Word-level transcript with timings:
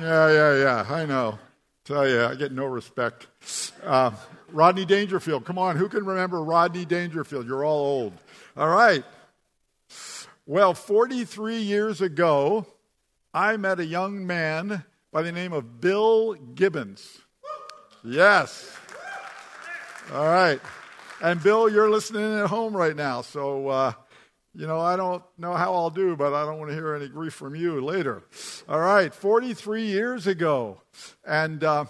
Yeah, 0.00 0.30
yeah, 0.30 0.56
yeah. 0.56 0.86
I 0.88 1.06
know. 1.06 1.38
Tell 1.84 2.08
you, 2.08 2.24
I 2.24 2.34
get 2.34 2.52
no 2.52 2.64
respect. 2.66 3.26
Uh, 3.82 4.12
Rodney 4.48 4.84
Dangerfield. 4.84 5.44
Come 5.44 5.58
on, 5.58 5.76
who 5.76 5.88
can 5.88 6.04
remember 6.04 6.42
Rodney 6.42 6.84
Dangerfield? 6.84 7.46
You're 7.46 7.64
all 7.64 7.84
old. 7.84 8.12
All 8.56 8.68
right. 8.68 9.04
Well, 10.46 10.74
43 10.74 11.58
years 11.58 12.00
ago, 12.00 12.66
I 13.32 13.56
met 13.56 13.80
a 13.80 13.84
young 13.84 14.26
man 14.26 14.84
by 15.12 15.22
the 15.22 15.32
name 15.32 15.52
of 15.52 15.80
Bill 15.80 16.34
Gibbons. 16.34 17.20
Yes. 18.02 18.76
All 20.12 20.26
right. 20.26 20.60
And 21.22 21.42
Bill, 21.42 21.68
you're 21.68 21.90
listening 21.90 22.38
at 22.38 22.46
home 22.46 22.76
right 22.76 22.94
now, 22.94 23.22
so 23.22 23.68
uh, 23.68 23.92
you 24.54 24.66
know 24.66 24.80
I 24.80 24.96
don't 24.96 25.22
know 25.38 25.54
how 25.54 25.74
I'll 25.74 25.90
do, 25.90 26.16
but 26.16 26.32
I 26.32 26.44
don't 26.44 26.58
want 26.58 26.70
to 26.70 26.74
hear 26.74 26.94
any 26.94 27.08
grief 27.08 27.34
from 27.34 27.54
you 27.54 27.80
later. 27.80 28.22
All 28.68 28.80
right, 28.80 29.12
43 29.12 29.84
years 29.84 30.26
ago, 30.26 30.80
and 31.26 31.62
uh, 31.64 31.86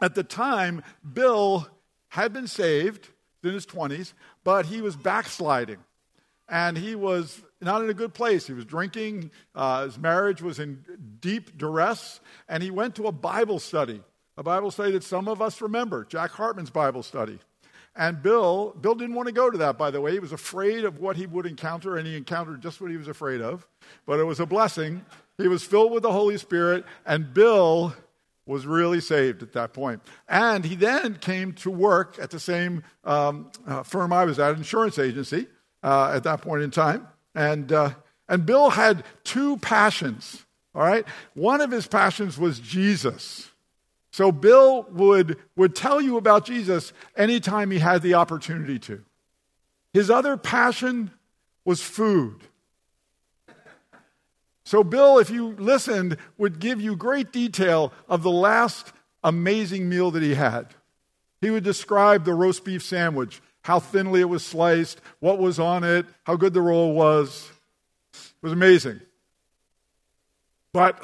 at 0.00 0.14
the 0.14 0.22
time, 0.22 0.82
Bill 1.12 1.68
had 2.08 2.32
been 2.32 2.46
saved 2.46 3.08
in 3.42 3.52
his 3.52 3.66
20s, 3.66 4.12
but 4.44 4.66
he 4.66 4.80
was 4.80 4.96
backsliding, 4.96 5.78
and 6.48 6.76
he 6.76 6.94
was 6.94 7.42
not 7.60 7.82
in 7.82 7.90
a 7.90 7.94
good 7.94 8.14
place. 8.14 8.46
He 8.46 8.52
was 8.52 8.64
drinking. 8.64 9.30
Uh, 9.54 9.84
his 9.84 9.98
marriage 9.98 10.42
was 10.42 10.58
in 10.58 10.84
deep 11.20 11.58
duress, 11.58 12.20
and 12.48 12.62
he 12.62 12.70
went 12.70 12.94
to 12.96 13.06
a 13.06 13.12
Bible 13.12 13.58
study, 13.58 14.02
a 14.36 14.42
Bible 14.42 14.70
study 14.70 14.92
that 14.92 15.04
some 15.04 15.28
of 15.28 15.42
us 15.42 15.60
remember, 15.60 16.04
Jack 16.04 16.30
Hartman's 16.30 16.70
Bible 16.70 17.02
study. 17.02 17.38
And 17.96 18.22
Bill, 18.22 18.74
Bill 18.80 18.94
didn't 18.94 19.14
want 19.14 19.26
to 19.26 19.32
go 19.32 19.50
to 19.50 19.58
that, 19.58 19.76
by 19.76 19.90
the 19.90 20.00
way. 20.00 20.12
He 20.12 20.20
was 20.20 20.32
afraid 20.32 20.84
of 20.84 21.00
what 21.00 21.16
he 21.16 21.26
would 21.26 21.44
encounter, 21.44 21.96
and 21.96 22.06
he 22.06 22.16
encountered 22.16 22.62
just 22.62 22.80
what 22.80 22.90
he 22.90 22.96
was 22.96 23.08
afraid 23.08 23.40
of. 23.40 23.66
But 24.06 24.20
it 24.20 24.24
was 24.24 24.40
a 24.40 24.46
blessing. 24.46 25.04
He 25.38 25.48
was 25.48 25.64
filled 25.64 25.92
with 25.92 26.02
the 26.02 26.12
Holy 26.12 26.38
Spirit, 26.38 26.84
and 27.04 27.34
Bill 27.34 27.94
was 28.46 28.66
really 28.66 29.00
saved 29.00 29.42
at 29.42 29.52
that 29.52 29.72
point. 29.72 30.02
And 30.28 30.64
he 30.64 30.74
then 30.74 31.16
came 31.16 31.52
to 31.54 31.70
work 31.70 32.18
at 32.20 32.30
the 32.30 32.40
same 32.40 32.82
um, 33.04 33.50
uh, 33.66 33.82
firm 33.82 34.12
I 34.12 34.24
was 34.24 34.38
at, 34.38 34.56
insurance 34.56 34.98
agency, 34.98 35.46
uh, 35.82 36.12
at 36.14 36.24
that 36.24 36.42
point 36.42 36.62
in 36.62 36.70
time. 36.70 37.06
And, 37.34 37.72
uh, 37.72 37.90
and 38.28 38.46
Bill 38.46 38.70
had 38.70 39.04
two 39.24 39.56
passions, 39.58 40.44
all 40.74 40.82
right? 40.82 41.06
One 41.34 41.60
of 41.60 41.70
his 41.70 41.86
passions 41.86 42.38
was 42.38 42.60
Jesus. 42.60 43.49
So 44.10 44.32
Bill 44.32 44.86
would, 44.90 45.38
would 45.56 45.74
tell 45.74 46.00
you 46.00 46.16
about 46.16 46.44
Jesus 46.44 46.92
anytime 47.16 47.70
he 47.70 47.78
had 47.78 48.02
the 48.02 48.14
opportunity 48.14 48.78
to. 48.80 49.04
His 49.92 50.10
other 50.10 50.36
passion 50.36 51.10
was 51.64 51.80
food. 51.80 52.40
So 54.64 54.84
Bill, 54.84 55.18
if 55.18 55.30
you 55.30 55.48
listened, 55.58 56.16
would 56.38 56.60
give 56.60 56.80
you 56.80 56.96
great 56.96 57.32
detail 57.32 57.92
of 58.08 58.22
the 58.22 58.30
last 58.30 58.92
amazing 59.22 59.88
meal 59.88 60.10
that 60.12 60.22
he 60.22 60.34
had. 60.34 60.66
He 61.40 61.50
would 61.50 61.64
describe 61.64 62.24
the 62.24 62.34
roast 62.34 62.64
beef 62.64 62.82
sandwich, 62.82 63.40
how 63.62 63.80
thinly 63.80 64.20
it 64.20 64.28
was 64.28 64.44
sliced, 64.44 65.00
what 65.20 65.38
was 65.38 65.58
on 65.58 65.84
it, 65.84 66.06
how 66.24 66.36
good 66.36 66.52
the 66.52 66.62
roll 66.62 66.92
was. 66.92 67.50
It 68.12 68.42
was 68.42 68.52
amazing. 68.52 69.00
But 70.72 71.02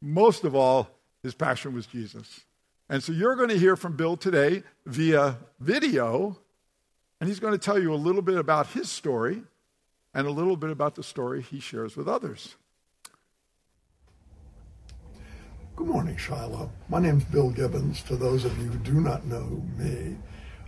most 0.00 0.44
of 0.44 0.54
all, 0.54 0.88
his 1.22 1.34
passion 1.34 1.74
was 1.74 1.86
Jesus. 1.86 2.40
And 2.88 3.02
so 3.02 3.12
you're 3.12 3.36
going 3.36 3.50
to 3.50 3.58
hear 3.58 3.76
from 3.76 3.96
Bill 3.96 4.16
today 4.16 4.62
via 4.86 5.36
video, 5.60 6.38
and 7.20 7.28
he's 7.28 7.40
going 7.40 7.52
to 7.52 7.58
tell 7.58 7.78
you 7.78 7.94
a 7.94 7.96
little 7.96 8.22
bit 8.22 8.36
about 8.36 8.68
his 8.68 8.90
story 8.90 9.42
and 10.12 10.26
a 10.26 10.30
little 10.30 10.56
bit 10.56 10.70
about 10.70 10.96
the 10.96 11.02
story 11.02 11.42
he 11.42 11.60
shares 11.60 11.96
with 11.96 12.08
others. 12.08 12.56
Good 15.76 15.86
morning, 15.86 16.16
Shiloh. 16.16 16.70
My 16.88 16.98
name 16.98 17.18
is 17.18 17.24
Bill 17.24 17.50
Gibbons. 17.50 18.02
To 18.02 18.16
those 18.16 18.44
of 18.44 18.58
you 18.58 18.64
who 18.64 18.78
do 18.78 19.00
not 19.00 19.24
know 19.24 19.62
me, 19.78 20.16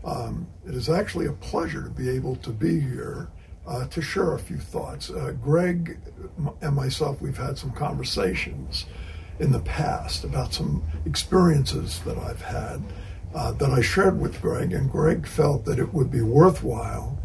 um, 0.05 0.47
it 0.67 0.75
is 0.75 0.89
actually 0.89 1.27
a 1.27 1.33
pleasure 1.33 1.83
to 1.83 1.91
be 1.91 2.09
able 2.09 2.37
to 2.37 2.51
be 2.51 2.81
here 2.81 3.29
uh, 3.67 3.87
to 3.89 4.01
share 4.01 4.35
a 4.35 4.39
few 4.39 4.59
thoughts. 4.59 5.11
Uh, 5.11 5.33
Greg 5.43 5.99
and 6.61 6.75
myself, 6.75 7.21
we've 7.21 7.37
had 7.37 7.59
some 7.59 7.73
conversations 7.73 8.87
in 9.39 9.53
the 9.53 9.61
past 9.61 10.25
about 10.25 10.55
some 10.55 10.83
experiences 11.05 12.01
that 12.01 12.19
I've 12.19 12.43
had 12.43 12.83
uh, 13.35 13.53
that 13.53 13.71
I 13.71 13.81
shared 13.81 14.21
with 14.21 14.41
Greg, 14.43 14.73
and 14.73 14.91
Greg 14.91 15.27
felt 15.27 15.65
that 15.65 15.79
it 15.79 15.95
would 15.95 16.11
be 16.11 16.21
worthwhile 16.21 17.19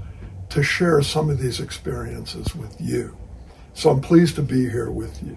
to 0.50 0.64
share 0.64 1.02
some 1.02 1.30
of 1.30 1.40
these 1.40 1.60
experiences 1.60 2.56
with 2.56 2.80
you. 2.80 3.18
So 3.74 3.90
I'm 3.90 4.02
pleased 4.02 4.36
to 4.38 4.42
be 4.42 4.70
here 4.70 4.90
with 4.90 5.22
you. 5.22 5.36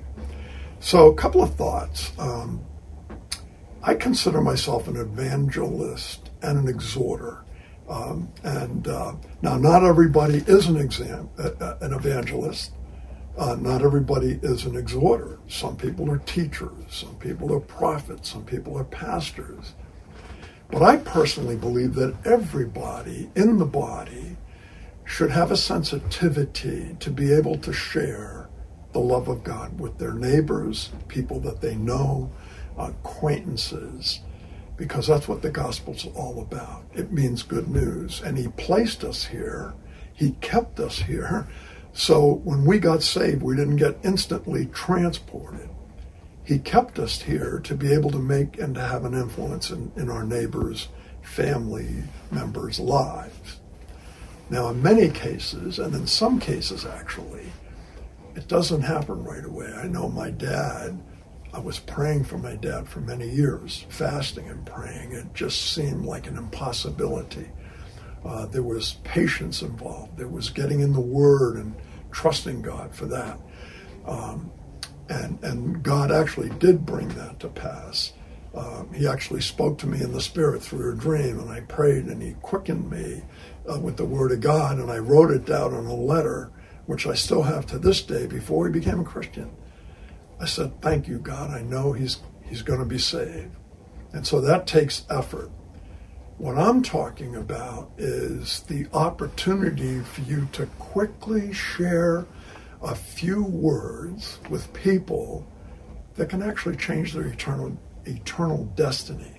So, 0.78 1.08
a 1.08 1.14
couple 1.14 1.42
of 1.42 1.54
thoughts. 1.56 2.12
Um, 2.18 2.64
I 3.82 3.94
consider 3.94 4.40
myself 4.40 4.88
an 4.88 4.96
evangelist 4.96 6.30
and 6.42 6.58
an 6.58 6.68
exhorter. 6.68 7.44
Um, 7.88 8.30
and 8.44 8.86
uh, 8.86 9.14
now, 9.42 9.56
not 9.56 9.82
everybody 9.84 10.38
is 10.46 10.68
an, 10.68 10.76
exam, 10.76 11.28
uh, 11.38 11.74
an 11.80 11.92
evangelist. 11.92 12.72
Uh, 13.38 13.56
not 13.56 13.82
everybody 13.82 14.38
is 14.42 14.64
an 14.66 14.76
exhorter. 14.76 15.38
Some 15.48 15.76
people 15.76 16.10
are 16.10 16.18
teachers, 16.18 16.72
some 16.88 17.14
people 17.16 17.52
are 17.54 17.60
prophets, 17.60 18.30
some 18.30 18.44
people 18.44 18.76
are 18.76 18.84
pastors. 18.84 19.74
But 20.70 20.82
I 20.82 20.98
personally 20.98 21.56
believe 21.56 21.94
that 21.94 22.14
everybody 22.24 23.30
in 23.34 23.58
the 23.58 23.64
body 23.64 24.36
should 25.04 25.30
have 25.30 25.50
a 25.50 25.56
sensitivity 25.56 26.96
to 27.00 27.10
be 27.10 27.32
able 27.32 27.58
to 27.58 27.72
share 27.72 28.48
the 28.92 29.00
love 29.00 29.28
of 29.28 29.42
God 29.42 29.78
with 29.80 29.98
their 29.98 30.14
neighbors, 30.14 30.90
people 31.08 31.40
that 31.40 31.60
they 31.60 31.74
know, 31.76 32.30
acquaintances, 32.78 34.20
because 34.76 35.06
that's 35.06 35.28
what 35.28 35.42
the 35.42 35.50
gospel's 35.50 36.06
all 36.14 36.40
about. 36.40 36.84
It 36.94 37.12
means 37.12 37.42
good 37.42 37.68
news. 37.68 38.22
And 38.22 38.38
He 38.38 38.48
placed 38.48 39.04
us 39.04 39.24
here, 39.26 39.74
He 40.12 40.32
kept 40.40 40.78
us 40.80 40.98
here 40.98 41.48
so 41.92 42.40
when 42.44 42.64
we 42.64 42.78
got 42.78 43.02
saved, 43.02 43.42
we 43.42 43.56
didn't 43.56 43.76
get 43.76 43.98
instantly 44.04 44.66
transported. 44.66 45.68
He 46.44 46.58
kept 46.58 46.98
us 46.98 47.22
here 47.22 47.60
to 47.64 47.74
be 47.74 47.92
able 47.92 48.10
to 48.10 48.18
make 48.18 48.58
and 48.58 48.74
to 48.74 48.80
have 48.80 49.04
an 49.04 49.14
influence 49.14 49.70
in, 49.70 49.92
in 49.96 50.10
our 50.10 50.24
neighbors' 50.24 50.88
family 51.22 52.04
members' 52.30 52.80
lives. 52.80 53.60
Now, 54.48 54.68
in 54.70 54.82
many 54.82 55.10
cases, 55.10 55.78
and 55.78 55.94
in 55.94 56.06
some 56.06 56.40
cases 56.40 56.84
actually, 56.84 57.52
it 58.34 58.48
doesn't 58.48 58.82
happen 58.82 59.22
right 59.22 59.44
away. 59.44 59.72
I 59.72 59.86
know 59.86 60.08
my 60.08 60.30
dad, 60.30 61.00
I 61.52 61.58
was 61.58 61.78
praying 61.78 62.24
for 62.24 62.38
my 62.38 62.56
dad 62.56 62.88
for 62.88 63.00
many 63.00 63.28
years, 63.28 63.86
fasting 63.88 64.48
and 64.48 64.64
praying. 64.66 65.12
It 65.12 65.34
just 65.34 65.72
seemed 65.72 66.04
like 66.04 66.26
an 66.26 66.36
impossibility. 66.36 67.48
Uh, 68.24 68.46
there 68.46 68.62
was 68.62 68.94
patience 69.04 69.62
involved. 69.62 70.16
There 70.16 70.28
was 70.28 70.50
getting 70.50 70.80
in 70.80 70.92
the 70.92 71.00
Word 71.00 71.56
and 71.56 71.74
trusting 72.12 72.62
God 72.62 72.94
for 72.94 73.06
that. 73.06 73.38
Um, 74.06 74.50
and, 75.08 75.42
and 75.42 75.82
God 75.82 76.12
actually 76.12 76.50
did 76.58 76.86
bring 76.86 77.08
that 77.08 77.40
to 77.40 77.48
pass. 77.48 78.12
Um, 78.54 78.92
he 78.92 79.06
actually 79.06 79.40
spoke 79.40 79.78
to 79.78 79.86
me 79.86 80.00
in 80.02 80.12
the 80.12 80.20
Spirit 80.20 80.62
through 80.62 80.92
a 80.92 80.96
dream, 80.96 81.38
and 81.38 81.50
I 81.50 81.60
prayed, 81.60 82.06
and 82.06 82.22
He 82.22 82.34
quickened 82.42 82.90
me 82.90 83.22
uh, 83.70 83.78
with 83.78 83.96
the 83.96 84.04
Word 84.04 84.32
of 84.32 84.40
God, 84.40 84.78
and 84.78 84.90
I 84.90 84.98
wrote 84.98 85.30
it 85.30 85.44
down 85.44 85.74
in 85.74 85.86
a 85.86 85.94
letter, 85.94 86.50
which 86.86 87.06
I 87.06 87.14
still 87.14 87.42
have 87.42 87.66
to 87.66 87.78
this 87.78 88.02
day 88.02 88.26
before 88.26 88.66
he 88.66 88.72
became 88.72 89.00
a 89.00 89.04
Christian. 89.04 89.50
I 90.40 90.46
said, 90.46 90.80
Thank 90.80 91.06
you, 91.06 91.18
God. 91.18 91.50
I 91.50 91.62
know 91.62 91.92
He's, 91.92 92.18
he's 92.42 92.62
going 92.62 92.80
to 92.80 92.86
be 92.86 92.98
saved. 92.98 93.54
And 94.12 94.26
so 94.26 94.40
that 94.40 94.66
takes 94.66 95.04
effort. 95.08 95.50
What 96.40 96.56
I'm 96.56 96.82
talking 96.82 97.36
about 97.36 97.90
is 97.98 98.60
the 98.60 98.86
opportunity 98.94 100.00
for 100.00 100.22
you 100.22 100.48
to 100.52 100.64
quickly 100.78 101.52
share 101.52 102.24
a 102.80 102.94
few 102.94 103.44
words 103.44 104.38
with 104.48 104.72
people 104.72 105.46
that 106.14 106.30
can 106.30 106.40
actually 106.40 106.76
change 106.76 107.12
their 107.12 107.26
eternal 107.26 107.76
eternal 108.06 108.64
destiny. 108.74 109.38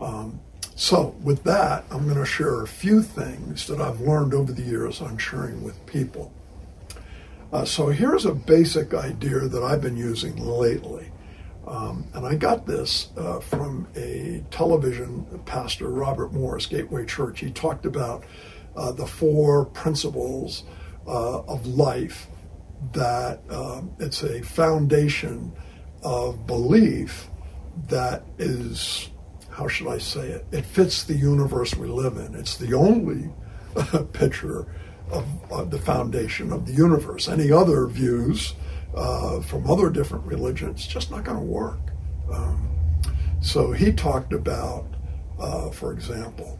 Um, 0.00 0.40
so, 0.76 1.14
with 1.22 1.44
that, 1.44 1.84
I'm 1.90 2.04
going 2.04 2.16
to 2.16 2.24
share 2.24 2.62
a 2.62 2.66
few 2.66 3.02
things 3.02 3.66
that 3.66 3.78
I've 3.78 4.00
learned 4.00 4.32
over 4.32 4.50
the 4.50 4.62
years 4.62 5.02
on 5.02 5.18
sharing 5.18 5.62
with 5.62 5.84
people. 5.84 6.32
Uh, 7.52 7.66
so, 7.66 7.88
here's 7.88 8.24
a 8.24 8.32
basic 8.32 8.94
idea 8.94 9.40
that 9.40 9.62
I've 9.62 9.82
been 9.82 9.98
using 9.98 10.36
lately. 10.36 11.09
Um, 11.70 12.04
and 12.14 12.26
I 12.26 12.34
got 12.34 12.66
this 12.66 13.10
uh, 13.16 13.38
from 13.38 13.86
a 13.94 14.42
television 14.50 15.24
pastor, 15.46 15.88
Robert 15.88 16.32
Morris, 16.32 16.66
Gateway 16.66 17.06
Church. 17.06 17.38
He 17.38 17.52
talked 17.52 17.86
about 17.86 18.24
uh, 18.74 18.90
the 18.90 19.06
four 19.06 19.66
principles 19.66 20.64
uh, 21.06 21.42
of 21.42 21.68
life 21.68 22.26
that 22.92 23.40
um, 23.50 23.94
it's 24.00 24.24
a 24.24 24.42
foundation 24.42 25.52
of 26.02 26.44
belief 26.44 27.28
that 27.86 28.24
is, 28.38 29.08
how 29.50 29.68
should 29.68 29.86
I 29.86 29.98
say 29.98 30.28
it? 30.28 30.46
It 30.50 30.64
fits 30.64 31.04
the 31.04 31.14
universe 31.14 31.76
we 31.76 31.86
live 31.86 32.16
in. 32.16 32.34
It's 32.34 32.56
the 32.56 32.74
only 32.74 33.30
picture 34.12 34.66
of, 35.08 35.24
of 35.52 35.70
the 35.70 35.78
foundation 35.78 36.52
of 36.52 36.66
the 36.66 36.72
universe. 36.72 37.28
Any 37.28 37.52
other 37.52 37.86
views 37.86 38.54
uh, 38.94 39.40
from 39.40 39.70
other 39.70 39.90
different 39.90 40.24
religions, 40.24 40.86
just 40.86 41.10
not 41.10 41.24
going 41.24 41.38
to 41.38 41.44
work. 41.44 41.78
Um, 42.32 42.68
so 43.40 43.72
he 43.72 43.92
talked 43.92 44.32
about, 44.32 44.86
uh, 45.38 45.70
for 45.70 45.92
example, 45.92 46.58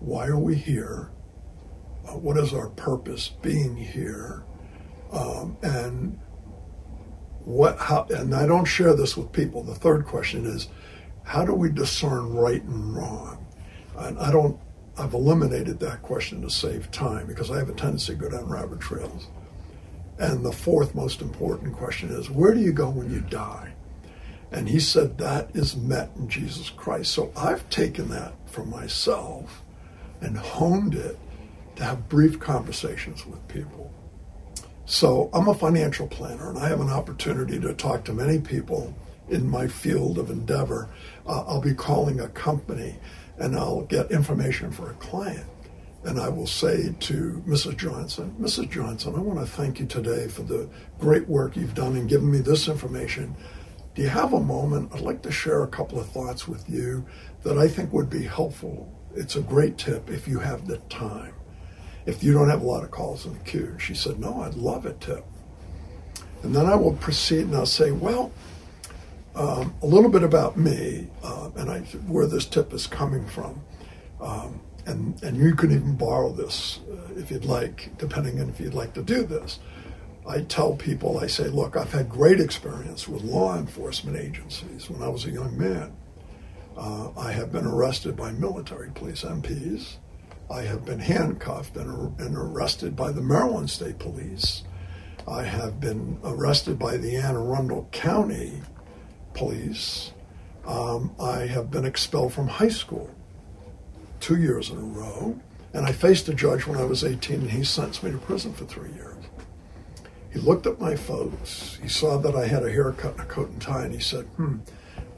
why 0.00 0.26
are 0.26 0.38
we 0.38 0.54
here? 0.54 1.10
Uh, 2.06 2.12
what 2.12 2.38
is 2.38 2.52
our 2.54 2.68
purpose 2.70 3.28
being 3.42 3.76
here? 3.76 4.44
Um, 5.12 5.56
and 5.62 6.18
what? 7.40 7.78
How? 7.78 8.06
And 8.10 8.34
I 8.34 8.46
don't 8.46 8.66
share 8.66 8.94
this 8.94 9.16
with 9.16 9.32
people. 9.32 9.62
The 9.62 9.74
third 9.74 10.04
question 10.06 10.46
is, 10.46 10.68
how 11.24 11.44
do 11.44 11.54
we 11.54 11.70
discern 11.70 12.34
right 12.34 12.62
and 12.62 12.94
wrong? 12.96 13.46
And 13.96 14.18
I 14.18 14.30
don't. 14.30 14.58
I've 14.96 15.14
eliminated 15.14 15.78
that 15.80 16.02
question 16.02 16.42
to 16.42 16.50
save 16.50 16.90
time 16.90 17.26
because 17.26 17.50
I 17.50 17.58
have 17.58 17.68
a 17.68 17.74
tendency 17.74 18.14
to 18.14 18.18
go 18.18 18.28
down 18.28 18.48
rabbit 18.48 18.80
trails. 18.80 19.28
And 20.18 20.44
the 20.44 20.52
fourth 20.52 20.94
most 20.94 21.20
important 21.20 21.74
question 21.74 22.10
is, 22.10 22.28
where 22.28 22.54
do 22.54 22.60
you 22.60 22.72
go 22.72 22.90
when 22.90 23.12
you 23.12 23.20
die? 23.20 23.72
And 24.50 24.68
he 24.68 24.80
said 24.80 25.18
that 25.18 25.54
is 25.54 25.76
met 25.76 26.10
in 26.16 26.28
Jesus 26.28 26.70
Christ. 26.70 27.12
So 27.12 27.32
I've 27.36 27.68
taken 27.70 28.08
that 28.10 28.34
for 28.46 28.64
myself 28.64 29.62
and 30.20 30.36
honed 30.36 30.94
it 30.94 31.18
to 31.76 31.84
have 31.84 32.08
brief 32.08 32.40
conversations 32.40 33.24
with 33.26 33.46
people. 33.46 33.92
So 34.86 35.28
I'm 35.34 35.48
a 35.48 35.54
financial 35.54 36.06
planner 36.08 36.48
and 36.48 36.58
I 36.58 36.68
have 36.68 36.80
an 36.80 36.88
opportunity 36.88 37.60
to 37.60 37.74
talk 37.74 38.04
to 38.06 38.14
many 38.14 38.38
people 38.38 38.94
in 39.28 39.48
my 39.48 39.68
field 39.68 40.18
of 40.18 40.30
endeavor. 40.30 40.88
Uh, 41.26 41.44
I'll 41.46 41.60
be 41.60 41.74
calling 41.74 42.20
a 42.20 42.28
company 42.28 42.96
and 43.36 43.54
I'll 43.54 43.82
get 43.82 44.10
information 44.10 44.72
for 44.72 44.90
a 44.90 44.94
client. 44.94 45.46
And 46.04 46.20
I 46.20 46.28
will 46.28 46.46
say 46.46 46.94
to 47.00 47.42
Mrs. 47.46 47.76
Johnson, 47.76 48.34
Mrs. 48.40 48.70
Johnson, 48.70 49.14
I 49.16 49.20
want 49.20 49.40
to 49.40 49.46
thank 49.46 49.80
you 49.80 49.86
today 49.86 50.28
for 50.28 50.42
the 50.42 50.68
great 51.00 51.28
work 51.28 51.56
you've 51.56 51.74
done 51.74 51.96
in 51.96 52.06
giving 52.06 52.30
me 52.30 52.38
this 52.38 52.68
information. 52.68 53.34
Do 53.94 54.02
you 54.02 54.08
have 54.08 54.32
a 54.32 54.40
moment? 54.40 54.92
I'd 54.94 55.00
like 55.00 55.22
to 55.22 55.32
share 55.32 55.64
a 55.64 55.68
couple 55.68 55.98
of 55.98 56.08
thoughts 56.08 56.46
with 56.46 56.68
you 56.70 57.04
that 57.42 57.58
I 57.58 57.66
think 57.66 57.92
would 57.92 58.08
be 58.08 58.22
helpful 58.22 58.94
it's 59.14 59.36
a 59.36 59.40
great 59.40 59.78
tip 59.78 60.10
if 60.10 60.28
you 60.28 60.38
have 60.38 60.66
the 60.66 60.78
time. 60.88 61.34
If 62.06 62.22
you 62.22 62.32
don't 62.32 62.48
have 62.48 62.62
a 62.62 62.66
lot 62.66 62.84
of 62.84 62.90
calls 62.90 63.26
in 63.26 63.34
the 63.34 63.40
queue. 63.40 63.76
She 63.78 63.94
said, 63.94 64.18
No, 64.18 64.42
I'd 64.42 64.54
love 64.54 64.86
a 64.86 64.92
tip. 64.94 65.24
And 66.42 66.54
then 66.54 66.66
I 66.66 66.76
will 66.76 66.94
proceed 66.94 67.40
and 67.40 67.54
I'll 67.56 67.66
say, 67.66 67.90
Well, 67.90 68.32
um, 69.34 69.74
a 69.82 69.86
little 69.86 70.10
bit 70.10 70.22
about 70.22 70.56
me 70.56 71.08
uh, 71.22 71.50
and 71.56 71.70
I, 71.70 71.80
where 72.06 72.26
this 72.26 72.46
tip 72.46 72.72
is 72.72 72.86
coming 72.86 73.26
from. 73.26 73.60
Um, 74.20 74.60
and, 74.88 75.22
and 75.22 75.36
you 75.36 75.54
can 75.54 75.70
even 75.70 75.94
borrow 75.96 76.32
this 76.32 76.80
uh, 76.90 77.14
if 77.16 77.30
you'd 77.30 77.44
like, 77.44 77.96
depending 77.98 78.40
on 78.40 78.48
if 78.48 78.58
you'd 78.58 78.74
like 78.74 78.94
to 78.94 79.02
do 79.02 79.22
this. 79.22 79.58
I 80.26 80.42
tell 80.42 80.74
people, 80.74 81.18
I 81.18 81.26
say, 81.26 81.44
look, 81.44 81.76
I've 81.76 81.92
had 81.92 82.08
great 82.08 82.40
experience 82.40 83.06
with 83.06 83.22
law 83.22 83.56
enforcement 83.56 84.16
agencies 84.16 84.90
when 84.90 85.02
I 85.02 85.08
was 85.08 85.24
a 85.24 85.30
young 85.30 85.56
man. 85.56 85.94
Uh, 86.76 87.10
I 87.18 87.32
have 87.32 87.52
been 87.52 87.66
arrested 87.66 88.16
by 88.16 88.32
military 88.32 88.90
police 88.90 89.22
MPs. 89.22 89.96
I 90.50 90.62
have 90.62 90.84
been 90.84 90.98
handcuffed 90.98 91.76
and, 91.76 92.18
and 92.20 92.36
arrested 92.36 92.96
by 92.96 93.12
the 93.12 93.20
Maryland 93.20 93.68
State 93.68 93.98
Police. 93.98 94.64
I 95.26 95.42
have 95.42 95.80
been 95.80 96.18
arrested 96.24 96.78
by 96.78 96.96
the 96.96 97.16
Anne 97.16 97.36
Arundel 97.36 97.88
County 97.92 98.62
Police. 99.34 100.12
Um, 100.66 101.14
I 101.20 101.40
have 101.40 101.70
been 101.70 101.84
expelled 101.84 102.32
from 102.32 102.48
high 102.48 102.68
school 102.68 103.10
two 104.20 104.36
years 104.36 104.70
in 104.70 104.78
a 104.78 104.80
row. 104.80 105.38
And 105.72 105.86
I 105.86 105.92
faced 105.92 106.28
a 106.28 106.34
judge 106.34 106.66
when 106.66 106.78
I 106.78 106.84
was 106.84 107.04
18 107.04 107.40
and 107.40 107.50
he 107.50 107.62
sentenced 107.62 108.02
me 108.02 108.10
to 108.10 108.18
prison 108.18 108.52
for 108.52 108.64
three 108.64 108.90
years. 108.92 109.24
He 110.32 110.38
looked 110.38 110.66
at 110.66 110.80
my 110.80 110.96
photos. 110.96 111.78
He 111.82 111.88
saw 111.88 112.18
that 112.18 112.34
I 112.34 112.46
had 112.46 112.64
a 112.64 112.70
haircut 112.70 113.12
and 113.12 113.20
a 113.20 113.26
coat 113.26 113.50
and 113.50 113.60
tie 113.60 113.84
and 113.84 113.94
he 113.94 114.00
said, 114.00 114.24
hmm, 114.36 114.58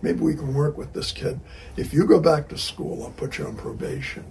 maybe 0.02 0.20
we 0.20 0.34
can 0.34 0.54
work 0.54 0.76
with 0.76 0.92
this 0.92 1.12
kid. 1.12 1.40
If 1.76 1.92
you 1.92 2.06
go 2.06 2.20
back 2.20 2.48
to 2.48 2.58
school, 2.58 3.02
I'll 3.02 3.10
put 3.10 3.38
you 3.38 3.46
on 3.46 3.56
probation. 3.56 4.24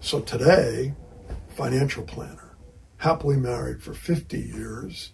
So 0.00 0.20
today, 0.20 0.94
financial 1.48 2.04
planner, 2.04 2.56
happily 2.98 3.36
married 3.36 3.82
for 3.82 3.94
50 3.94 4.38
years. 4.38 5.12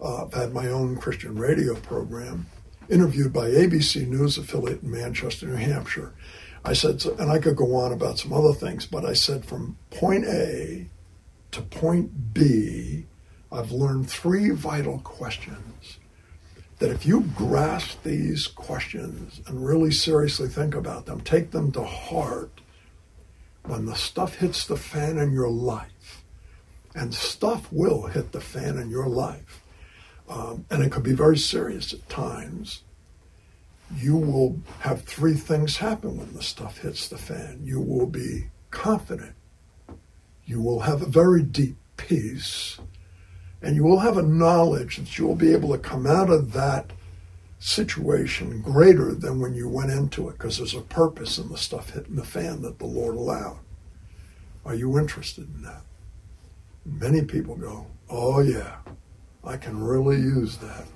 Uh, 0.00 0.24
I've 0.24 0.34
had 0.34 0.52
my 0.52 0.68
own 0.68 0.96
Christian 0.96 1.36
radio 1.36 1.74
program, 1.74 2.46
interviewed 2.88 3.32
by 3.32 3.50
ABC 3.50 4.06
News 4.06 4.38
affiliate 4.38 4.82
in 4.82 4.90
Manchester, 4.90 5.46
New 5.46 5.56
Hampshire. 5.56 6.14
I 6.64 6.72
said, 6.72 7.04
and 7.18 7.30
I 7.30 7.38
could 7.38 7.56
go 7.56 7.74
on 7.76 7.92
about 7.92 8.18
some 8.18 8.32
other 8.32 8.52
things, 8.52 8.86
but 8.86 9.04
I 9.04 9.12
said 9.12 9.44
from 9.44 9.76
point 9.90 10.24
A 10.26 10.88
to 11.52 11.62
point 11.62 12.34
B, 12.34 13.06
I've 13.50 13.70
learned 13.72 14.10
three 14.10 14.50
vital 14.50 14.98
questions 14.98 15.98
that 16.78 16.90
if 16.90 17.06
you 17.06 17.22
grasp 17.34 18.02
these 18.02 18.46
questions 18.46 19.40
and 19.46 19.66
really 19.66 19.90
seriously 19.90 20.48
think 20.48 20.74
about 20.74 21.06
them, 21.06 21.20
take 21.20 21.50
them 21.50 21.72
to 21.72 21.82
heart, 21.82 22.60
when 23.64 23.86
the 23.86 23.96
stuff 23.96 24.36
hits 24.36 24.66
the 24.66 24.76
fan 24.76 25.18
in 25.18 25.32
your 25.32 25.48
life, 25.50 26.24
and 26.94 27.12
stuff 27.14 27.70
will 27.72 28.06
hit 28.06 28.32
the 28.32 28.40
fan 28.40 28.78
in 28.78 28.90
your 28.90 29.06
life, 29.08 29.62
um, 30.28 30.64
and 30.70 30.82
it 30.82 30.92
could 30.92 31.02
be 31.02 31.12
very 31.12 31.36
serious 31.36 31.92
at 31.92 32.08
times, 32.08 32.82
you 33.96 34.16
will 34.16 34.60
have 34.80 35.02
three 35.02 35.34
things 35.34 35.76
happen 35.76 36.18
when 36.18 36.32
the 36.34 36.42
stuff 36.42 36.78
hits 36.78 37.08
the 37.08 37.18
fan. 37.18 37.60
You 37.64 37.80
will 37.80 38.06
be 38.06 38.48
confident. 38.70 39.34
You 40.44 40.60
will 40.60 40.80
have 40.80 41.02
a 41.02 41.06
very 41.06 41.42
deep 41.42 41.76
peace 41.96 42.78
and 43.60 43.74
you 43.74 43.82
will 43.82 43.98
have 43.98 44.16
a 44.16 44.22
knowledge 44.22 44.96
that 44.96 45.18
you 45.18 45.26
will 45.26 45.34
be 45.34 45.52
able 45.52 45.70
to 45.70 45.78
come 45.78 46.06
out 46.06 46.30
of 46.30 46.52
that 46.52 46.92
situation 47.58 48.62
greater 48.62 49.14
than 49.14 49.40
when 49.40 49.54
you 49.54 49.68
went 49.68 49.90
into 49.90 50.28
it 50.28 50.32
because 50.32 50.58
there's 50.58 50.74
a 50.74 50.80
purpose 50.80 51.38
in 51.38 51.48
the 51.48 51.56
stuff 51.56 51.90
hitting 51.90 52.14
the 52.14 52.24
fan 52.24 52.62
that 52.62 52.78
the 52.78 52.86
Lord 52.86 53.16
allowed. 53.16 53.58
Are 54.64 54.74
you 54.74 54.98
interested 54.98 55.48
in 55.56 55.62
that? 55.62 55.82
Many 56.84 57.24
people 57.24 57.56
go, 57.56 57.86
Oh, 58.08 58.40
yeah, 58.40 58.76
I 59.44 59.56
can 59.56 59.82
really 59.82 60.16
use 60.16 60.56
that. 60.58 60.86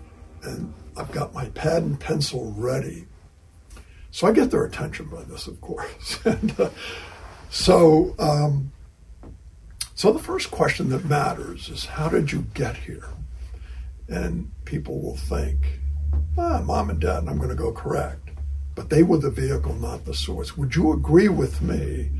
And 0.44 0.72
I've 0.96 1.12
got 1.12 1.34
my 1.34 1.46
pad 1.50 1.82
and 1.82 1.98
pencil 1.98 2.52
ready. 2.56 3.06
So 4.10 4.26
I 4.26 4.32
get 4.32 4.50
their 4.50 4.64
attention 4.64 5.06
by 5.06 5.22
this, 5.22 5.46
of 5.46 5.60
course. 5.60 6.18
and 6.24 6.58
uh, 6.60 6.70
so 7.50 8.14
um, 8.18 8.72
so 9.94 10.12
the 10.12 10.18
first 10.18 10.50
question 10.50 10.88
that 10.88 11.04
matters 11.04 11.68
is 11.68 11.84
how 11.84 12.08
did 12.08 12.32
you 12.32 12.46
get 12.54 12.76
here? 12.76 13.08
And 14.08 14.50
people 14.64 15.00
will 15.00 15.16
think, 15.16 15.78
ah, 16.36 16.60
mom 16.64 16.90
and 16.90 17.00
dad, 17.00 17.18
and 17.18 17.30
I'm 17.30 17.36
going 17.36 17.50
to 17.50 17.54
go 17.54 17.72
correct. 17.72 18.30
But 18.74 18.90
they 18.90 19.02
were 19.02 19.18
the 19.18 19.30
vehicle, 19.30 19.74
not 19.74 20.04
the 20.04 20.14
source. 20.14 20.56
Would 20.56 20.74
you 20.74 20.92
agree 20.92 21.28
with 21.28 21.62
me 21.62 22.10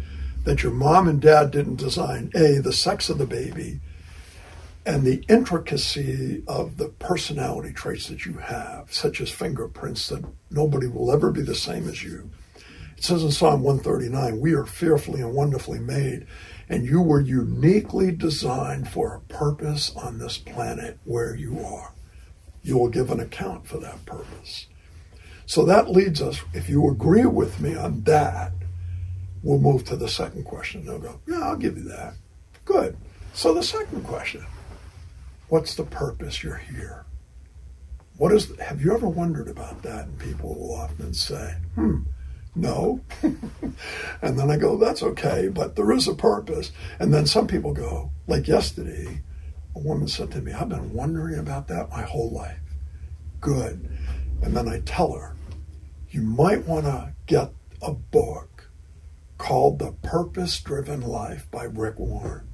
that 0.44 0.62
your 0.62 0.72
mom 0.72 1.08
and 1.08 1.20
dad 1.20 1.50
didn't 1.50 1.76
design 1.76 2.30
A, 2.34 2.58
the 2.58 2.72
sex 2.72 3.08
of 3.08 3.18
the 3.18 3.26
baby, 3.26 3.80
and 4.84 5.04
the 5.04 5.24
intricacy 5.28 6.42
of 6.48 6.76
the 6.76 6.88
personality 6.88 7.72
traits 7.72 8.08
that 8.08 8.26
you 8.26 8.34
have, 8.34 8.92
such 8.92 9.20
as 9.20 9.30
fingerprints 9.30 10.08
that 10.08 10.24
nobody 10.50 10.86
will 10.86 11.12
ever 11.12 11.30
be 11.30 11.42
the 11.42 11.54
same 11.54 11.88
as 11.88 12.02
you? 12.02 12.30
It 12.96 13.04
says 13.04 13.22
in 13.22 13.30
Psalm 13.30 13.62
139, 13.62 14.40
we 14.40 14.54
are 14.54 14.66
fearfully 14.66 15.20
and 15.20 15.34
wonderfully 15.34 15.78
made 15.78 16.26
and 16.72 16.86
you 16.86 17.02
were 17.02 17.20
uniquely 17.20 18.10
designed 18.10 18.88
for 18.88 19.14
a 19.14 19.32
purpose 19.32 19.94
on 19.94 20.16
this 20.16 20.38
planet 20.38 20.98
where 21.04 21.34
you 21.34 21.60
are. 21.60 21.92
You 22.62 22.78
will 22.78 22.88
give 22.88 23.10
an 23.10 23.20
account 23.20 23.66
for 23.66 23.76
that 23.76 24.06
purpose. 24.06 24.68
So 25.44 25.66
that 25.66 25.90
leads 25.90 26.22
us, 26.22 26.40
if 26.54 26.70
you 26.70 26.88
agree 26.88 27.26
with 27.26 27.60
me 27.60 27.74
on 27.74 28.04
that, 28.04 28.52
we'll 29.42 29.58
move 29.58 29.84
to 29.84 29.96
the 29.96 30.08
second 30.08 30.44
question. 30.44 30.86
They'll 30.86 30.98
go, 30.98 31.20
Yeah, 31.26 31.40
I'll 31.40 31.56
give 31.56 31.76
you 31.76 31.84
that. 31.84 32.14
Good. 32.64 32.96
So 33.34 33.52
the 33.52 33.62
second 33.62 34.04
question 34.04 34.46
What's 35.52 35.74
the 35.74 35.84
purpose 35.84 36.42
you're 36.42 36.56
here? 36.56 37.04
What 38.16 38.32
is, 38.32 38.58
have 38.58 38.80
you 38.80 38.94
ever 38.94 39.06
wondered 39.06 39.48
about 39.48 39.82
that? 39.82 40.06
And 40.06 40.18
people 40.18 40.54
will 40.54 40.76
often 40.76 41.12
say, 41.12 41.56
Hmm, 41.74 42.04
no. 42.54 43.02
and 43.22 44.38
then 44.38 44.50
I 44.50 44.56
go, 44.56 44.78
that's 44.78 45.02
okay, 45.02 45.48
but 45.48 45.76
there 45.76 45.92
is 45.92 46.08
a 46.08 46.14
purpose. 46.14 46.72
And 46.98 47.12
then 47.12 47.26
some 47.26 47.46
people 47.46 47.74
go, 47.74 48.12
like 48.26 48.48
yesterday, 48.48 49.20
a 49.76 49.78
woman 49.78 50.08
said 50.08 50.30
to 50.30 50.40
me, 50.40 50.54
I've 50.54 50.70
been 50.70 50.94
wondering 50.94 51.38
about 51.38 51.68
that 51.68 51.90
my 51.90 52.00
whole 52.00 52.30
life. 52.30 52.56
Good. 53.38 53.90
And 54.40 54.56
then 54.56 54.70
I 54.70 54.80
tell 54.86 55.12
her, 55.12 55.36
you 56.08 56.22
might 56.22 56.66
want 56.66 56.86
to 56.86 57.12
get 57.26 57.52
a 57.82 57.92
book 57.92 58.70
called 59.36 59.80
The 59.80 59.92
Purpose 60.02 60.58
Driven 60.60 61.02
Life 61.02 61.46
by 61.50 61.64
Rick 61.64 61.98
Warren. 61.98 62.48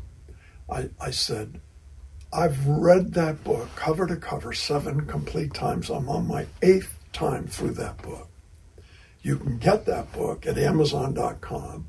I, 0.68 0.90
I 1.00 1.12
said, 1.12 1.60
I've 2.32 2.66
read 2.66 3.14
that 3.14 3.42
book 3.42 3.68
cover 3.74 4.06
to 4.06 4.16
cover 4.16 4.52
seven 4.52 5.06
complete 5.06 5.54
times. 5.54 5.88
I'm 5.88 6.08
on 6.08 6.26
my 6.26 6.46
eighth 6.62 6.98
time 7.12 7.46
through 7.46 7.72
that 7.72 8.02
book. 8.02 8.28
You 9.22 9.38
can 9.38 9.58
get 9.58 9.86
that 9.86 10.12
book 10.12 10.46
at 10.46 10.58
Amazon.com 10.58 11.88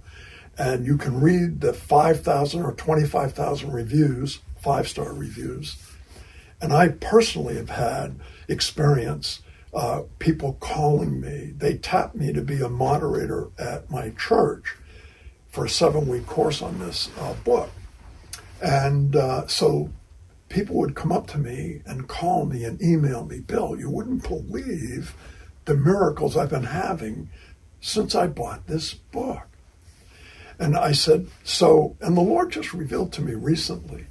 and 0.58 0.86
you 0.86 0.98
can 0.98 1.20
read 1.20 1.62
the 1.62 1.74
5,000 1.74 2.64
or 2.64 2.74
25,000 2.74 3.72
reviews, 3.72 4.40
five 4.62 4.88
star 4.88 5.14
reviews. 5.14 5.78
And 6.62 6.74
I 6.74 6.90
personally 6.90 7.56
have 7.56 7.70
had 7.70 8.20
experience 8.48 9.42
uh, 9.74 10.04
people 10.20 10.54
calling 10.60 11.22
me. 11.22 11.54
They 11.58 11.78
tapped 11.78 12.16
me 12.16 12.34
to 12.34 12.42
be 12.42 12.62
a 12.62 12.70
moderator 12.70 13.50
at 13.58 13.90
my 13.90 14.12
church 14.12 14.76
for 15.50 15.66
a 15.66 15.70
seven 15.70 16.08
week 16.08 16.26
course 16.26 16.62
on 16.62 16.80
this 16.80 17.10
uh, 17.20 17.34
book. 17.46 17.70
And 18.62 19.16
uh, 19.16 19.48
so 19.48 19.90
people 20.50 20.76
would 20.78 20.96
come 20.96 21.12
up 21.12 21.28
to 21.28 21.38
me 21.38 21.82
and 21.86 22.08
call 22.08 22.46
me 22.46 22.64
and 22.64 22.82
email 22.82 23.26
me, 23.26 23.40
Bill, 23.40 23.80
you 23.80 23.90
wouldn't 23.90 24.28
believe 24.28 25.16
the 25.66 25.76
miracles 25.76 26.36
I've 26.36 26.50
been 26.50 26.64
having 26.64 27.30
since 27.80 28.16
I 28.16 28.28
bought 28.28 28.68
this 28.68 28.94
book. 28.94 29.44
And 30.60 30.76
I 30.76 30.92
said, 30.92 31.28
so, 31.44 31.96
and 32.02 32.18
the 32.18 32.22
Lord 32.22 32.52
just 32.52 32.74
revealed 32.74 33.14
to 33.14 33.22
me 33.22 33.34
recently. 33.34 34.08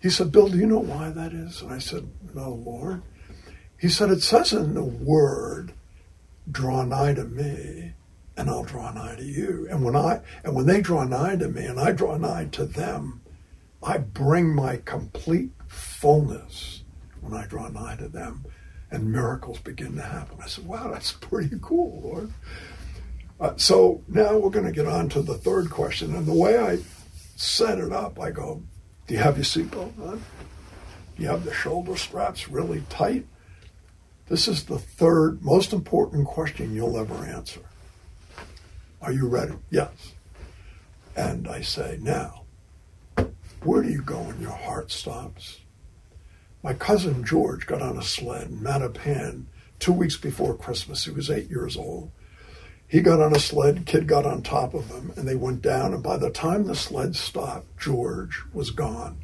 He 0.00 0.08
said, 0.08 0.32
Bill, 0.32 0.48
do 0.48 0.56
you 0.56 0.66
know 0.66 0.78
why 0.78 1.10
that 1.10 1.32
is? 1.32 1.60
And 1.60 1.72
I 1.72 1.78
said, 1.78 2.08
No, 2.34 2.50
Lord. 2.50 3.02
He 3.78 3.88
said, 3.88 4.10
It 4.10 4.22
says 4.22 4.52
in 4.52 4.74
the 4.74 4.84
word, 4.84 5.72
draw 6.50 6.84
nigh 6.84 7.14
to 7.14 7.24
me, 7.24 7.92
and 8.36 8.48
I'll 8.48 8.64
draw 8.64 8.90
nigh 8.92 9.16
to 9.16 9.24
you. 9.24 9.68
And 9.70 9.84
when 9.84 9.94
I 9.94 10.20
and 10.42 10.54
when 10.54 10.66
they 10.66 10.80
draw 10.80 11.04
nigh 11.04 11.36
to 11.36 11.48
me 11.48 11.66
and 11.66 11.78
I 11.78 11.92
draw 11.92 12.16
nigh 12.16 12.48
to 12.52 12.64
them, 12.64 13.20
I 13.82 13.98
bring 13.98 14.54
my 14.54 14.76
complete 14.76 15.50
fullness 15.68 16.84
when 17.20 17.34
I 17.34 17.46
draw 17.46 17.68
nigh 17.68 17.96
to 17.96 18.08
them, 18.08 18.44
and 18.90 19.12
miracles 19.12 19.58
begin 19.60 19.96
to 19.96 20.02
happen. 20.02 20.38
I 20.42 20.46
said, 20.48 20.66
Wow, 20.66 20.90
that's 20.92 21.12
pretty 21.12 21.56
cool, 21.62 22.00
Lord. 22.02 22.32
Uh, 23.40 23.54
so 23.56 24.02
now 24.06 24.36
we're 24.36 24.50
going 24.50 24.66
to 24.66 24.72
get 24.72 24.86
on 24.86 25.08
to 25.10 25.22
the 25.22 25.38
third 25.38 25.70
question. 25.70 26.14
And 26.14 26.26
the 26.26 26.34
way 26.34 26.58
I 26.58 26.78
set 27.36 27.78
it 27.78 27.92
up, 27.92 28.20
I 28.20 28.30
go, 28.30 28.62
Do 29.06 29.14
you 29.14 29.20
have 29.20 29.36
your 29.36 29.44
seatbelt 29.44 29.98
on? 30.06 30.22
Do 31.16 31.22
you 31.22 31.28
have 31.28 31.44
the 31.44 31.54
shoulder 31.54 31.96
straps 31.96 32.48
really 32.48 32.82
tight? 32.90 33.26
This 34.28 34.46
is 34.46 34.64
the 34.64 34.78
third 34.78 35.42
most 35.42 35.72
important 35.72 36.26
question 36.26 36.74
you'll 36.74 36.98
ever 36.98 37.24
answer. 37.24 37.60
Are 39.00 39.12
you 39.12 39.26
ready? 39.26 39.54
Yes. 39.70 40.12
And 41.16 41.48
I 41.48 41.62
say, 41.62 41.98
Now, 42.00 42.44
where 43.64 43.82
do 43.82 43.90
you 43.90 44.02
go 44.02 44.20
when 44.20 44.40
your 44.40 44.50
heart 44.50 44.90
stops? 44.90 45.60
My 46.62 46.74
cousin 46.74 47.24
George 47.24 47.66
got 47.66 47.82
on 47.82 47.96
a 47.96 48.02
sled 48.02 48.48
in 48.48 48.58
Mattapan 48.58 49.44
two 49.78 49.92
weeks 49.92 50.16
before 50.16 50.56
Christmas. 50.56 51.04
He 51.04 51.10
was 51.10 51.30
eight 51.30 51.50
years 51.50 51.76
old. 51.76 52.10
He 52.86 53.00
got 53.00 53.20
on 53.20 53.34
a 53.34 53.38
sled, 53.38 53.86
kid 53.86 54.08
got 54.08 54.26
on 54.26 54.42
top 54.42 54.74
of 54.74 54.88
him, 54.88 55.12
and 55.16 55.26
they 55.26 55.36
went 55.36 55.62
down. 55.62 55.94
And 55.94 56.02
by 56.02 56.16
the 56.16 56.30
time 56.30 56.66
the 56.66 56.74
sled 56.74 57.14
stopped, 57.14 57.78
George 57.78 58.42
was 58.52 58.72
gone. 58.72 59.18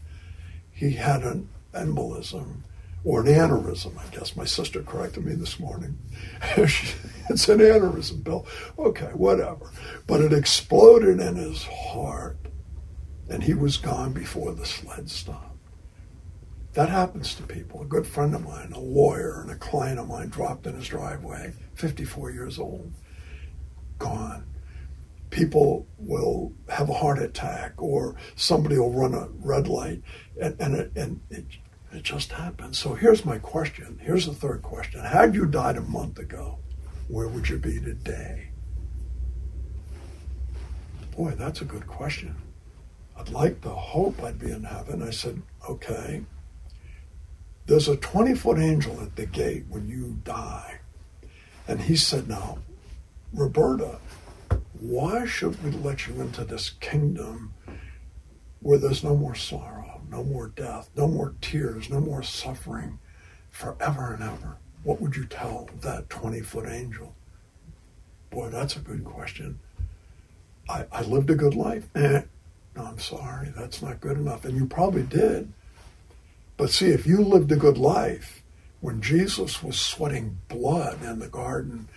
He 0.70 0.92
had 0.92 1.22
an 1.22 1.48
embolism 1.74 2.62
or 3.04 3.20
an 3.20 3.26
aneurysm, 3.26 3.98
I 3.98 4.14
guess. 4.14 4.36
My 4.36 4.44
sister 4.44 4.82
corrected 4.82 5.26
me 5.26 5.34
this 5.34 5.58
morning. 5.58 5.98
it's 6.56 7.48
an 7.48 7.58
aneurysm, 7.58 8.22
Bill. 8.22 8.46
Okay, 8.78 9.10
whatever. 9.14 9.70
But 10.06 10.20
it 10.20 10.32
exploded 10.32 11.20
in 11.20 11.36
his 11.36 11.64
heart, 11.64 12.36
and 13.28 13.42
he 13.42 13.54
was 13.54 13.76
gone 13.76 14.12
before 14.12 14.52
the 14.52 14.66
sled 14.66 15.10
stopped. 15.10 15.56
That 16.74 16.88
happens 16.90 17.34
to 17.34 17.42
people. 17.42 17.80
A 17.80 17.86
good 17.86 18.06
friend 18.06 18.34
of 18.34 18.44
mine, 18.44 18.72
a 18.72 18.78
lawyer, 18.78 19.40
and 19.40 19.50
a 19.50 19.56
client 19.56 19.98
of 19.98 20.08
mine 20.08 20.28
dropped 20.28 20.66
in 20.66 20.74
his 20.74 20.88
driveway, 20.88 21.54
54 21.74 22.30
years 22.30 22.58
old 22.58 22.92
gone. 23.98 24.44
People 25.30 25.86
will 25.98 26.52
have 26.68 26.88
a 26.88 26.94
heart 26.94 27.18
attack 27.18 27.72
or 27.78 28.14
somebody 28.36 28.78
will 28.78 28.92
run 28.92 29.14
a 29.14 29.28
red 29.38 29.68
light 29.68 30.02
and, 30.40 30.54
and, 30.60 30.74
it, 30.76 30.92
and 30.94 31.20
it, 31.30 31.46
it 31.92 32.02
just 32.02 32.32
happens. 32.32 32.78
So 32.78 32.94
here's 32.94 33.24
my 33.24 33.38
question. 33.38 33.98
Here's 34.02 34.26
the 34.26 34.34
third 34.34 34.62
question. 34.62 35.00
Had 35.00 35.34
you 35.34 35.46
died 35.46 35.76
a 35.76 35.82
month 35.82 36.18
ago, 36.18 36.58
where 37.08 37.28
would 37.28 37.48
you 37.48 37.58
be 37.58 37.80
today? 37.80 38.50
Boy, 41.16 41.30
that's 41.30 41.62
a 41.62 41.64
good 41.64 41.86
question. 41.86 42.36
I'd 43.18 43.30
like 43.30 43.60
to 43.62 43.70
hope 43.70 44.22
I'd 44.22 44.38
be 44.38 44.50
in 44.50 44.64
heaven. 44.64 45.02
I 45.02 45.10
said, 45.10 45.42
okay. 45.68 46.24
There's 47.66 47.88
a 47.88 47.96
20 47.96 48.34
foot 48.34 48.58
angel 48.58 49.00
at 49.00 49.16
the 49.16 49.26
gate 49.26 49.64
when 49.68 49.88
you 49.88 50.18
die. 50.22 50.80
And 51.66 51.80
he 51.80 51.96
said, 51.96 52.28
now, 52.28 52.58
Roberta, 53.32 53.98
why 54.78 55.24
should 55.26 55.62
we 55.64 55.70
let 55.70 56.06
you 56.06 56.20
into 56.20 56.44
this 56.44 56.70
kingdom 56.70 57.54
where 58.60 58.78
there's 58.78 59.02
no 59.02 59.16
more 59.16 59.34
sorrow, 59.34 60.00
no 60.10 60.22
more 60.22 60.48
death, 60.48 60.90
no 60.96 61.08
more 61.08 61.34
tears, 61.40 61.90
no 61.90 62.00
more 62.00 62.22
suffering 62.22 62.98
forever 63.50 64.14
and 64.14 64.22
ever? 64.22 64.58
What 64.84 65.00
would 65.00 65.16
you 65.16 65.24
tell 65.24 65.68
that 65.80 66.08
20 66.08 66.40
foot 66.42 66.68
angel? 66.68 67.16
Boy, 68.30 68.50
that's 68.50 68.76
a 68.76 68.80
good 68.80 69.04
question. 69.04 69.58
I, 70.68 70.84
I 70.92 71.02
lived 71.02 71.30
a 71.30 71.34
good 71.34 71.54
life. 71.54 71.88
No, 72.76 72.84
I'm 72.84 72.98
sorry, 72.98 73.52
that's 73.56 73.80
not 73.80 74.00
good 74.00 74.18
enough. 74.18 74.44
And 74.44 74.56
you 74.56 74.66
probably 74.66 75.02
did. 75.02 75.52
But 76.56 76.70
see, 76.70 76.90
if 76.90 77.06
you 77.06 77.22
lived 77.22 77.50
a 77.52 77.56
good 77.56 77.78
life 77.78 78.42
when 78.80 79.00
Jesus 79.00 79.62
was 79.62 79.78
sweating 79.78 80.38
blood 80.48 81.02
in 81.02 81.18
the 81.18 81.28
garden, 81.28 81.88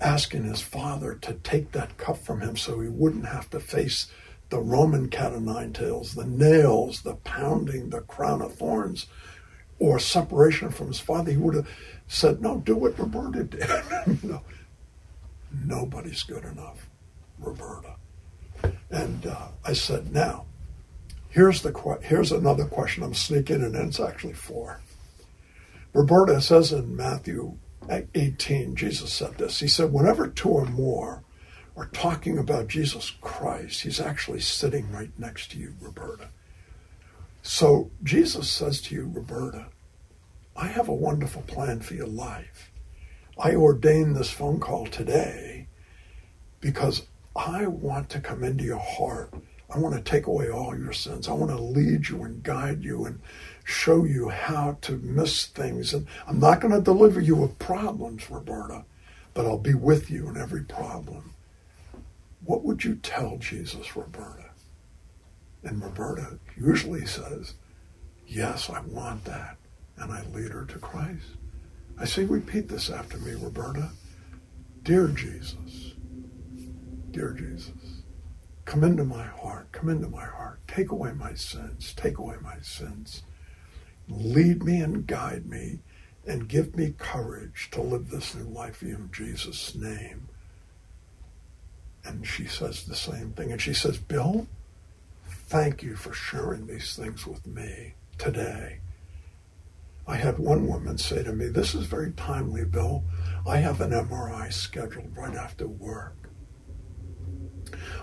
asking 0.00 0.44
his 0.44 0.60
father 0.60 1.14
to 1.14 1.34
take 1.34 1.72
that 1.72 1.96
cup 1.96 2.18
from 2.18 2.40
him 2.40 2.56
so 2.56 2.80
he 2.80 2.88
wouldn't 2.88 3.26
have 3.26 3.50
to 3.50 3.60
face 3.60 4.10
the 4.50 4.60
Roman 4.60 5.08
cat 5.08 5.32
o' 5.32 5.38
nine 5.38 5.72
tails, 5.72 6.14
the 6.14 6.26
nails, 6.26 7.02
the 7.02 7.14
pounding, 7.14 7.90
the 7.90 8.02
crown 8.02 8.42
of 8.42 8.54
thorns, 8.54 9.06
or 9.78 9.98
separation 9.98 10.70
from 10.70 10.88
his 10.88 11.00
father, 11.00 11.30
he 11.30 11.38
would 11.38 11.54
have 11.54 11.68
said, 12.06 12.42
No, 12.42 12.58
do 12.58 12.76
what 12.76 12.98
Roberta 12.98 13.44
did. 13.44 14.22
know, 14.22 14.42
nobody's 15.64 16.22
good 16.22 16.44
enough, 16.44 16.86
Roberta. 17.38 17.96
And 18.92 19.26
uh, 19.26 19.48
I 19.64 19.72
said, 19.72 20.12
Now, 20.12 20.44
here's 21.30 21.62
the 21.62 21.98
here's 22.02 22.30
another 22.30 22.66
question. 22.66 23.02
I'm 23.02 23.14
sneaking 23.14 23.62
in. 23.62 23.74
It's 23.74 23.98
actually 23.98 24.34
four. 24.34 24.80
Roberta 25.92 26.40
says 26.40 26.72
in 26.72 26.94
Matthew 26.96 27.58
18, 27.90 28.76
Jesus 28.76 29.12
said 29.12 29.36
this. 29.38 29.60
He 29.60 29.68
said, 29.68 29.92
whenever 29.92 30.28
two 30.28 30.48
or 30.48 30.64
more 30.64 31.22
are 31.76 31.88
talking 31.88 32.38
about 32.38 32.68
Jesus 32.68 33.10
Christ, 33.20 33.82
he's 33.82 34.00
actually 34.00 34.40
sitting 34.40 34.90
right 34.90 35.10
next 35.18 35.50
to 35.52 35.58
you, 35.58 35.74
Roberta. 35.80 36.28
So 37.42 37.90
Jesus 38.02 38.50
says 38.50 38.80
to 38.82 38.94
you, 38.94 39.10
Roberta, 39.12 39.66
I 40.56 40.68
have 40.68 40.88
a 40.88 40.94
wonderful 40.94 41.42
plan 41.42 41.80
for 41.80 41.94
your 41.94 42.06
life. 42.06 42.70
I 43.38 43.54
ordained 43.54 44.16
this 44.16 44.30
phone 44.30 44.60
call 44.60 44.86
today 44.86 45.66
because 46.60 47.06
I 47.34 47.66
want 47.66 48.10
to 48.10 48.20
come 48.20 48.44
into 48.44 48.64
your 48.64 48.78
heart. 48.78 49.32
I 49.70 49.78
want 49.78 49.94
to 49.94 50.02
take 50.02 50.26
away 50.26 50.50
all 50.50 50.76
your 50.76 50.92
sins. 50.92 51.28
I 51.28 51.32
want 51.32 51.50
to 51.50 51.62
lead 51.62 52.08
you 52.08 52.22
and 52.24 52.42
guide 52.42 52.84
you 52.84 53.06
and 53.06 53.20
show 53.64 54.04
you 54.04 54.28
how 54.28 54.76
to 54.82 54.98
miss 54.98 55.46
things. 55.46 55.94
And 55.94 56.06
I'm 56.26 56.40
not 56.40 56.60
going 56.60 56.74
to 56.74 56.80
deliver 56.80 57.20
you 57.20 57.36
with 57.36 57.58
problems, 57.58 58.30
Roberta, 58.30 58.84
but 59.32 59.46
I'll 59.46 59.58
be 59.58 59.74
with 59.74 60.10
you 60.10 60.28
in 60.28 60.36
every 60.36 60.62
problem. 60.64 61.32
What 62.44 62.64
would 62.64 62.84
you 62.84 62.96
tell 62.96 63.38
Jesus, 63.38 63.96
Roberta? 63.96 64.50
And 65.62 65.82
Roberta 65.82 66.38
usually 66.56 67.06
says, 67.06 67.54
Yes, 68.26 68.68
I 68.68 68.80
want 68.80 69.24
that. 69.24 69.56
And 69.96 70.12
I 70.12 70.22
lead 70.24 70.50
her 70.50 70.64
to 70.64 70.78
Christ. 70.78 71.26
I 71.98 72.04
say, 72.04 72.24
repeat 72.24 72.68
this 72.68 72.90
after 72.90 73.18
me, 73.18 73.32
Roberta. 73.32 73.90
Dear 74.82 75.08
Jesus, 75.08 75.54
dear 77.12 77.32
Jesus, 77.32 77.72
come 78.64 78.82
into 78.82 79.04
my 79.04 79.24
heart, 79.24 79.70
come 79.72 79.88
into 79.88 80.08
my 80.08 80.24
heart. 80.24 80.60
Take 80.66 80.90
away 80.90 81.12
my 81.12 81.34
sins, 81.34 81.92
take 81.94 82.18
away 82.18 82.36
my 82.42 82.58
sins. 82.62 83.22
Lead 84.08 84.64
me 84.64 84.80
and 84.80 85.06
guide 85.06 85.46
me 85.46 85.80
and 86.26 86.48
give 86.48 86.76
me 86.76 86.94
courage 86.96 87.68
to 87.72 87.82
live 87.82 88.10
this 88.10 88.34
new 88.34 88.44
life 88.44 88.82
in 88.82 89.10
Jesus' 89.12 89.74
name. 89.74 90.28
And 92.04 92.26
she 92.26 92.46
says 92.46 92.84
the 92.84 92.94
same 92.94 93.32
thing. 93.32 93.52
And 93.52 93.60
she 93.60 93.74
says, 93.74 93.98
Bill, 93.98 94.46
thank 95.28 95.82
you 95.82 95.94
for 95.94 96.12
sharing 96.12 96.66
these 96.66 96.96
things 96.96 97.26
with 97.26 97.46
me 97.46 97.94
today. 98.18 98.78
I 100.06 100.16
had 100.16 100.38
one 100.38 100.66
woman 100.66 100.98
say 100.98 101.22
to 101.22 101.32
me, 101.32 101.46
This 101.46 101.74
is 101.74 101.86
very 101.86 102.12
timely, 102.12 102.64
Bill. 102.64 103.04
I 103.46 103.58
have 103.58 103.80
an 103.80 103.90
MRI 103.90 104.52
scheduled 104.52 105.16
right 105.16 105.36
after 105.36 105.68
work. 105.68 106.21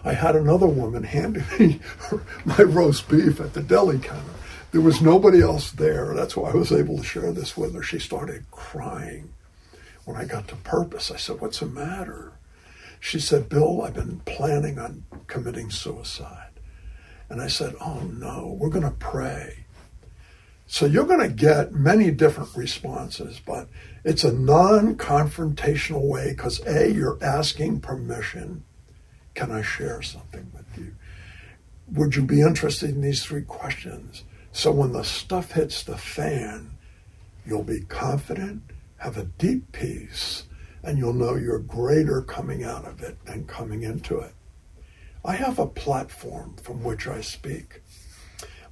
I 0.03 0.13
had 0.13 0.35
another 0.35 0.67
woman 0.67 1.03
hand 1.03 1.43
me 1.59 1.79
my 2.45 2.57
roast 2.59 3.09
beef 3.09 3.39
at 3.39 3.53
the 3.53 3.61
deli 3.61 3.99
counter. 3.99 4.33
There 4.71 4.81
was 4.81 5.01
nobody 5.01 5.41
else 5.41 5.71
there. 5.71 6.13
That's 6.13 6.37
why 6.37 6.51
I 6.51 6.55
was 6.55 6.71
able 6.71 6.97
to 6.97 7.03
share 7.03 7.31
this 7.31 7.57
with 7.57 7.73
her. 7.73 7.81
She 7.81 7.99
started 7.99 8.49
crying. 8.51 9.33
When 10.05 10.15
I 10.15 10.25
got 10.25 10.47
to 10.49 10.55
purpose, 10.55 11.11
I 11.11 11.17
said, 11.17 11.41
What's 11.41 11.59
the 11.59 11.65
matter? 11.65 12.33
She 12.99 13.19
said, 13.19 13.49
Bill, 13.49 13.81
I've 13.81 13.95
been 13.95 14.21
planning 14.25 14.77
on 14.77 15.05
committing 15.27 15.71
suicide. 15.71 16.51
And 17.29 17.41
I 17.41 17.47
said, 17.47 17.75
Oh 17.81 18.01
no, 18.01 18.57
we're 18.59 18.69
going 18.69 18.83
to 18.83 18.91
pray. 18.91 19.65
So 20.71 20.85
you're 20.85 21.05
going 21.05 21.27
to 21.27 21.35
get 21.35 21.73
many 21.73 22.11
different 22.11 22.55
responses, 22.55 23.41
but 23.43 23.69
it's 24.03 24.23
a 24.23 24.31
non 24.31 24.97
confrontational 24.97 26.07
way 26.07 26.29
because 26.29 26.63
A, 26.67 26.91
you're 26.91 27.17
asking 27.23 27.81
permission. 27.81 28.63
Can 29.39 29.51
I 29.51 29.61
share 29.61 30.01
something 30.01 30.51
with 30.53 30.65
you? 30.77 30.93
Would 31.93 32.17
you 32.17 32.23
be 32.23 32.41
interested 32.41 32.89
in 32.89 32.99
these 32.99 33.23
three 33.23 33.43
questions? 33.43 34.25
So 34.51 34.69
when 34.69 34.91
the 34.91 35.05
stuff 35.05 35.53
hits 35.53 35.81
the 35.81 35.97
fan, 35.97 36.71
you'll 37.45 37.63
be 37.63 37.79
confident, 37.79 38.63
have 38.97 39.17
a 39.17 39.23
deep 39.23 39.71
peace, 39.71 40.43
and 40.83 40.97
you'll 40.97 41.13
know 41.13 41.35
you're 41.35 41.57
greater 41.57 42.21
coming 42.21 42.65
out 42.65 42.83
of 42.83 43.01
it 43.01 43.23
than 43.23 43.45
coming 43.45 43.83
into 43.83 44.19
it. 44.19 44.33
I 45.23 45.35
have 45.35 45.57
a 45.57 45.65
platform 45.65 46.57
from 46.61 46.83
which 46.83 47.07
I 47.07 47.21
speak. 47.21 47.81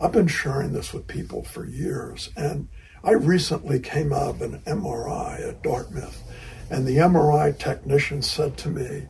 I've 0.02 0.12
been 0.12 0.28
sharing 0.28 0.74
this 0.74 0.92
with 0.92 1.08
people 1.08 1.46
for 1.46 1.66
years, 1.66 2.30
and 2.36 2.68
I 3.06 3.12
recently 3.12 3.80
came 3.80 4.12
out 4.12 4.32
of 4.32 4.42
an 4.42 4.60
MRI 4.66 5.48
at 5.48 5.64
Dartmouth, 5.64 6.24
and 6.70 6.86
the 6.86 6.98
MRI 6.98 7.58
technician 7.58 8.22
said 8.22 8.58
to 8.58 8.70
me, 8.70 9.08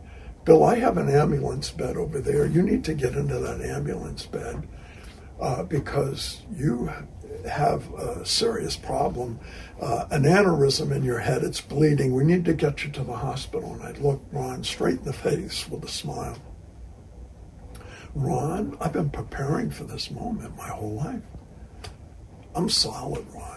Bill, 0.48 0.64
I 0.64 0.76
have 0.76 0.96
an 0.96 1.10
ambulance 1.10 1.72
bed 1.72 1.98
over 1.98 2.22
there. 2.22 2.46
You 2.46 2.62
need 2.62 2.86
to 2.86 2.94
get 2.94 3.16
into 3.16 3.38
that 3.38 3.60
ambulance 3.60 4.26
bed 4.26 4.66
uh, 5.42 5.64
because 5.64 6.44
you 6.56 6.90
have 7.46 7.94
a 7.96 8.26
serious 8.26 8.78
problem, 8.78 9.42
uh, 9.82 10.06
an 10.10 10.24
aneurysm 10.24 10.96
in 10.96 11.04
your 11.04 11.20
head. 11.20 11.44
It's 11.44 11.60
bleeding. 11.60 12.16
We 12.16 12.24
need 12.24 12.46
to 12.46 12.54
get 12.54 12.86
you 12.86 12.92
to 12.92 13.04
the 13.04 13.18
hospital. 13.18 13.74
And 13.74 13.84
I 13.84 13.92
looked 14.00 14.34
Ron 14.34 14.64
straight 14.64 15.00
in 15.00 15.04
the 15.04 15.12
face 15.12 15.68
with 15.68 15.84
a 15.84 15.90
smile. 15.90 16.38
Ron, 18.16 18.78
I've 18.80 18.94
been 18.94 19.10
preparing 19.10 19.70
for 19.70 19.84
this 19.84 20.10
moment 20.10 20.56
my 20.56 20.70
whole 20.70 20.96
life. 20.96 21.24
I'm 22.56 22.70
solid, 22.70 23.26
Ron. 23.36 23.57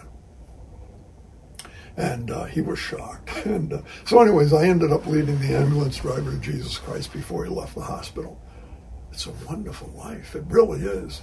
And 1.97 2.31
uh, 2.31 2.45
he 2.45 2.61
was 2.61 2.79
shocked. 2.79 3.29
And 3.45 3.73
uh, 3.73 3.81
so, 4.05 4.21
anyways, 4.21 4.53
I 4.53 4.65
ended 4.65 4.91
up 4.91 5.05
leading 5.07 5.39
the 5.39 5.55
ambulance 5.55 5.97
driver 5.97 6.31
to 6.31 6.37
Jesus 6.37 6.77
Christ 6.77 7.11
before 7.11 7.43
he 7.43 7.49
left 7.49 7.75
the 7.75 7.81
hospital. 7.81 8.39
It's 9.11 9.25
a 9.25 9.31
wonderful 9.47 9.89
life. 9.89 10.35
It 10.35 10.43
really 10.47 10.81
is. 10.81 11.21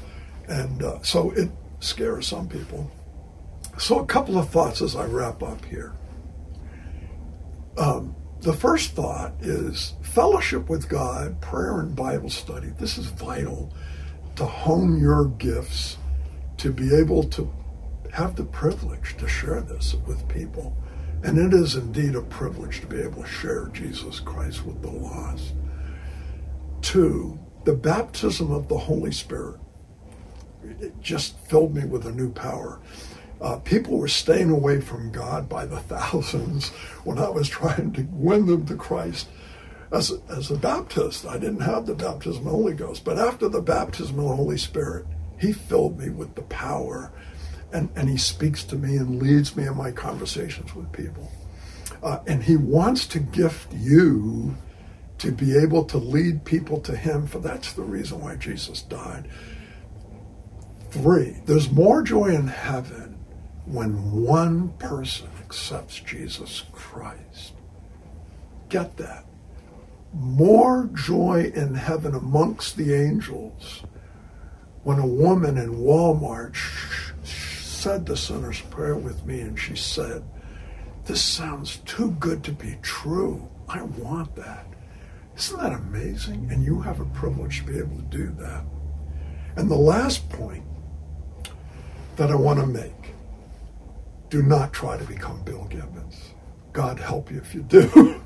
And 0.48 0.82
uh, 0.82 1.02
so 1.02 1.30
it 1.30 1.48
scares 1.80 2.26
some 2.26 2.48
people. 2.48 2.90
So, 3.78 4.00
a 4.00 4.06
couple 4.06 4.36
of 4.36 4.50
thoughts 4.50 4.82
as 4.82 4.96
I 4.96 5.06
wrap 5.06 5.42
up 5.42 5.64
here. 5.64 5.94
Um, 7.76 8.16
the 8.40 8.52
first 8.52 8.92
thought 8.92 9.34
is 9.40 9.94
fellowship 10.02 10.68
with 10.68 10.88
God, 10.88 11.40
prayer 11.40 11.80
and 11.80 11.94
Bible 11.94 12.30
study. 12.30 12.68
This 12.78 12.98
is 12.98 13.06
vital 13.06 13.72
to 14.36 14.44
hone 14.44 15.00
your 15.00 15.26
gifts, 15.26 15.96
to 16.58 16.72
be 16.72 16.94
able 16.94 17.24
to 17.24 17.52
have 18.18 18.34
the 18.34 18.44
privilege 18.44 19.16
to 19.16 19.28
share 19.28 19.60
this 19.60 19.94
with 20.04 20.26
people. 20.26 20.76
And 21.22 21.38
it 21.38 21.56
is 21.56 21.76
indeed 21.76 22.16
a 22.16 22.22
privilege 22.22 22.80
to 22.80 22.88
be 22.88 23.00
able 23.00 23.22
to 23.22 23.28
share 23.28 23.70
Jesus 23.72 24.18
Christ 24.18 24.66
with 24.66 24.82
the 24.82 24.90
lost. 24.90 25.54
Two, 26.82 27.38
the 27.62 27.74
baptism 27.74 28.50
of 28.50 28.66
the 28.66 28.76
Holy 28.76 29.12
Spirit. 29.12 29.60
It 30.64 31.00
just 31.00 31.38
filled 31.46 31.76
me 31.76 31.84
with 31.84 32.06
a 32.06 32.12
new 32.12 32.32
power. 32.32 32.80
Uh, 33.40 33.58
people 33.58 33.98
were 33.98 34.08
staying 34.08 34.50
away 34.50 34.80
from 34.80 35.12
God 35.12 35.48
by 35.48 35.64
the 35.64 35.78
thousands 35.92 36.70
when 37.04 37.20
I 37.20 37.28
was 37.28 37.48
trying 37.48 37.92
to 37.92 38.02
win 38.10 38.46
them 38.46 38.66
to 38.66 38.74
Christ. 38.74 39.28
As 39.92 40.12
as 40.28 40.50
a 40.50 40.56
Baptist, 40.56 41.24
I 41.24 41.38
didn't 41.38 41.60
have 41.60 41.86
the 41.86 41.94
baptism 41.94 42.38
of 42.38 42.44
the 42.44 42.50
Holy 42.50 42.74
Ghost, 42.74 43.04
but 43.04 43.16
after 43.16 43.48
the 43.48 43.62
baptism 43.62 44.18
of 44.18 44.24
the 44.24 44.36
Holy 44.36 44.58
Spirit, 44.58 45.06
He 45.38 45.52
filled 45.52 46.00
me 46.00 46.10
with 46.10 46.34
the 46.34 46.42
power 46.42 47.12
and, 47.72 47.88
and 47.96 48.08
He 48.08 48.16
speaks 48.16 48.64
to 48.64 48.76
me 48.76 48.96
and 48.96 49.22
leads 49.22 49.56
me 49.56 49.66
in 49.66 49.76
my 49.76 49.90
conversations 49.90 50.74
with 50.74 50.90
people. 50.92 51.30
Uh, 52.02 52.20
and 52.26 52.42
He 52.42 52.56
wants 52.56 53.06
to 53.08 53.18
gift 53.18 53.72
you 53.72 54.56
to 55.18 55.32
be 55.32 55.56
able 55.56 55.84
to 55.84 55.98
lead 55.98 56.44
people 56.44 56.80
to 56.80 56.96
Him, 56.96 57.26
for 57.26 57.40
that's 57.40 57.72
the 57.72 57.82
reason 57.82 58.20
why 58.20 58.36
Jesus 58.36 58.82
died. 58.82 59.28
Three, 60.90 61.36
there's 61.44 61.70
more 61.70 62.02
joy 62.02 62.28
in 62.28 62.46
heaven 62.46 63.18
when 63.66 64.12
one 64.22 64.70
person 64.78 65.28
accepts 65.40 66.00
Jesus 66.00 66.64
Christ. 66.72 67.52
Get 68.68 68.96
that. 68.96 69.26
More 70.14 70.88
joy 70.94 71.52
in 71.54 71.74
heaven 71.74 72.14
amongst 72.14 72.76
the 72.76 72.94
angels 72.94 73.82
when 74.84 74.98
a 74.98 75.06
woman 75.06 75.58
in 75.58 75.74
Walmart 75.74 76.56
said 77.78 78.04
the 78.04 78.16
sinner's 78.16 78.60
prayer 78.60 78.96
with 78.96 79.24
me 79.24 79.40
and 79.40 79.56
she 79.56 79.76
said, 79.76 80.24
This 81.04 81.22
sounds 81.22 81.76
too 81.84 82.10
good 82.18 82.42
to 82.44 82.52
be 82.52 82.76
true. 82.82 83.48
I 83.68 83.82
want 83.82 84.34
that. 84.34 84.66
Isn't 85.36 85.60
that 85.60 85.72
amazing? 85.72 86.48
And 86.50 86.64
you 86.64 86.80
have 86.80 86.98
a 86.98 87.04
privilege 87.04 87.58
to 87.58 87.66
be 87.66 87.78
able 87.78 87.96
to 87.96 88.16
do 88.16 88.34
that. 88.40 88.64
And 89.54 89.70
the 89.70 89.76
last 89.76 90.28
point 90.28 90.64
that 92.16 92.32
I 92.32 92.34
want 92.34 92.58
to 92.58 92.66
make 92.66 93.14
do 94.28 94.42
not 94.42 94.72
try 94.72 94.96
to 94.96 95.04
become 95.04 95.44
Bill 95.44 95.64
Gibbons. 95.70 96.34
God 96.72 96.98
help 96.98 97.30
you 97.30 97.38
if 97.38 97.54
you 97.54 97.62
do. 97.62 98.20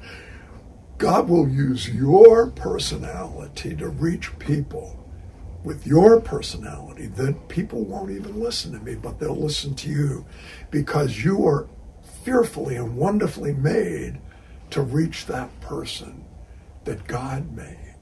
God 0.96 1.28
will 1.28 1.48
use 1.48 1.90
your 1.90 2.46
personality 2.52 3.76
to 3.76 3.88
reach 3.88 4.38
people 4.38 5.01
with 5.64 5.86
your 5.86 6.20
personality 6.20 7.06
that 7.06 7.48
people 7.48 7.84
won't 7.84 8.10
even 8.10 8.40
listen 8.40 8.72
to 8.72 8.80
me, 8.80 8.94
but 8.94 9.18
they'll 9.20 9.36
listen 9.36 9.74
to 9.76 9.88
you 9.88 10.26
because 10.70 11.24
you 11.24 11.46
are 11.46 11.68
fearfully 12.24 12.76
and 12.76 12.96
wonderfully 12.96 13.52
made 13.52 14.20
to 14.70 14.82
reach 14.82 15.26
that 15.26 15.60
person 15.60 16.24
that 16.84 17.06
God 17.06 17.52
made. 17.52 17.94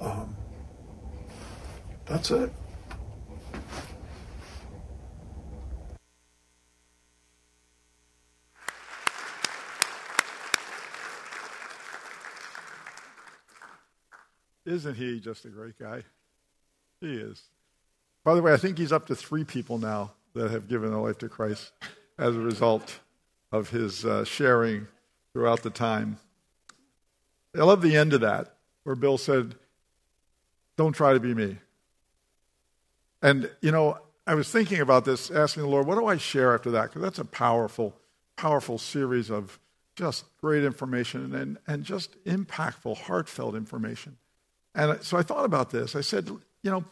Um, 0.00 0.36
that's 2.06 2.30
it. 2.30 2.52
Isn't 14.66 14.94
he 14.94 15.20
just 15.20 15.44
a 15.44 15.48
great 15.48 15.78
guy? 15.78 16.02
He 17.00 17.14
is. 17.14 17.42
By 18.24 18.34
the 18.34 18.42
way, 18.42 18.52
I 18.52 18.56
think 18.56 18.76
he's 18.76 18.92
up 18.92 19.06
to 19.06 19.16
three 19.16 19.44
people 19.44 19.78
now 19.78 20.12
that 20.34 20.50
have 20.50 20.68
given 20.68 20.90
their 20.90 21.00
life 21.00 21.18
to 21.18 21.28
Christ 21.28 21.72
as 22.18 22.36
a 22.36 22.40
result 22.40 23.00
of 23.50 23.70
his 23.70 24.04
uh, 24.04 24.24
sharing 24.24 24.86
throughout 25.32 25.62
the 25.62 25.70
time. 25.70 26.18
I 27.56 27.62
love 27.62 27.82
the 27.82 27.96
end 27.96 28.12
of 28.12 28.20
that, 28.20 28.54
where 28.84 28.94
Bill 28.94 29.18
said, 29.18 29.54
Don't 30.76 30.92
try 30.92 31.14
to 31.14 31.20
be 31.20 31.34
me. 31.34 31.56
And, 33.22 33.50
you 33.60 33.72
know, 33.72 33.98
I 34.26 34.34
was 34.34 34.50
thinking 34.50 34.80
about 34.80 35.04
this, 35.04 35.30
asking 35.30 35.64
the 35.64 35.68
Lord, 35.68 35.86
what 35.86 35.98
do 35.98 36.06
I 36.06 36.16
share 36.16 36.54
after 36.54 36.70
that? 36.72 36.84
Because 36.84 37.02
that's 37.02 37.18
a 37.18 37.24
powerful, 37.24 37.96
powerful 38.36 38.78
series 38.78 39.30
of 39.30 39.58
just 39.96 40.24
great 40.40 40.64
information 40.64 41.34
and, 41.34 41.58
and 41.66 41.84
just 41.84 42.22
impactful, 42.24 42.96
heartfelt 42.96 43.54
information. 43.54 44.16
And 44.74 45.02
so 45.02 45.18
I 45.18 45.22
thought 45.22 45.44
about 45.44 45.70
this. 45.70 45.96
I 45.96 46.00
said, 46.00 46.30
you 46.62 46.70
know, 46.70 46.84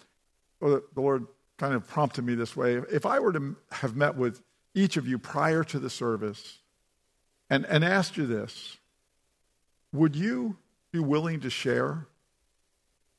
the 0.60 0.82
Lord 0.96 1.26
kind 1.58 1.74
of 1.74 1.86
prompted 1.86 2.24
me 2.24 2.34
this 2.34 2.56
way. 2.56 2.80
If 2.90 3.04
I 3.04 3.18
were 3.18 3.32
to 3.32 3.56
have 3.72 3.96
met 3.96 4.16
with 4.16 4.42
each 4.74 4.96
of 4.96 5.06
you 5.06 5.18
prior 5.18 5.64
to 5.64 5.78
the 5.78 5.90
service 5.90 6.58
and, 7.50 7.64
and 7.66 7.84
asked 7.84 8.16
you 8.16 8.26
this, 8.26 8.78
would 9.92 10.14
you 10.14 10.56
be 10.92 10.98
willing 10.98 11.40
to 11.40 11.50
share 11.50 12.06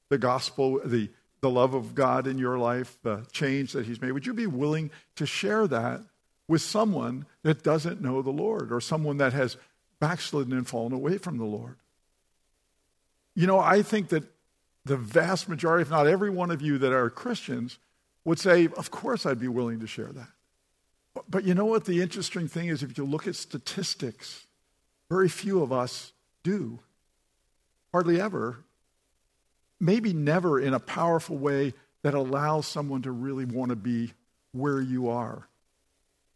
the 0.09 0.17
gospel, 0.17 0.79
the, 0.83 1.09
the 1.41 1.49
love 1.49 1.73
of 1.73 1.95
God 1.95 2.27
in 2.27 2.37
your 2.37 2.57
life, 2.57 2.97
the 3.03 3.25
change 3.31 3.73
that 3.73 3.85
He's 3.85 4.01
made? 4.01 4.11
Would 4.11 4.25
you 4.25 4.33
be 4.33 4.47
willing 4.47 4.91
to 5.15 5.25
share 5.25 5.67
that 5.67 6.01
with 6.47 6.61
someone 6.61 7.25
that 7.43 7.63
doesn't 7.63 8.01
know 8.01 8.21
the 8.21 8.31
Lord 8.31 8.71
or 8.71 8.81
someone 8.81 9.17
that 9.17 9.33
has 9.33 9.57
backslidden 9.99 10.53
and 10.53 10.67
fallen 10.67 10.93
away 10.93 11.17
from 11.17 11.37
the 11.37 11.45
Lord? 11.45 11.77
You 13.35 13.47
know, 13.47 13.59
I 13.59 13.81
think 13.81 14.09
that 14.09 14.23
the 14.89 14.97
vast 14.97 15.47
majority, 15.47 15.83
if 15.83 15.91
not 15.91 16.07
every 16.07 16.31
one 16.31 16.49
of 16.49 16.63
you 16.63 16.79
that 16.79 16.91
are 16.91 17.11
Christians, 17.11 17.77
would 18.25 18.39
say, 18.39 18.67
Of 18.75 18.89
course, 18.89 19.25
I'd 19.25 19.39
be 19.39 19.47
willing 19.47 19.79
to 19.81 19.87
share 19.87 20.11
that. 20.11 20.29
But, 21.13 21.29
but 21.29 21.43
you 21.43 21.53
know 21.53 21.65
what? 21.65 21.85
The 21.85 22.01
interesting 22.01 22.47
thing 22.47 22.69
is, 22.69 22.81
if 22.81 22.97
you 22.97 23.05
look 23.05 23.27
at 23.27 23.35
statistics, 23.35 24.47
very 25.07 25.29
few 25.29 25.61
of 25.61 25.71
us 25.71 26.11
do. 26.43 26.79
Hardly 27.91 28.19
ever. 28.19 28.63
Maybe 29.79 30.11
never 30.11 30.59
in 30.59 30.73
a 30.73 30.79
powerful 30.79 31.37
way 31.37 31.73
that 32.01 32.15
allows 32.15 32.65
someone 32.65 33.03
to 33.03 33.11
really 33.11 33.45
want 33.45 33.69
to 33.69 33.75
be 33.75 34.13
where 34.53 34.81
you 34.81 35.09
are. 35.09 35.47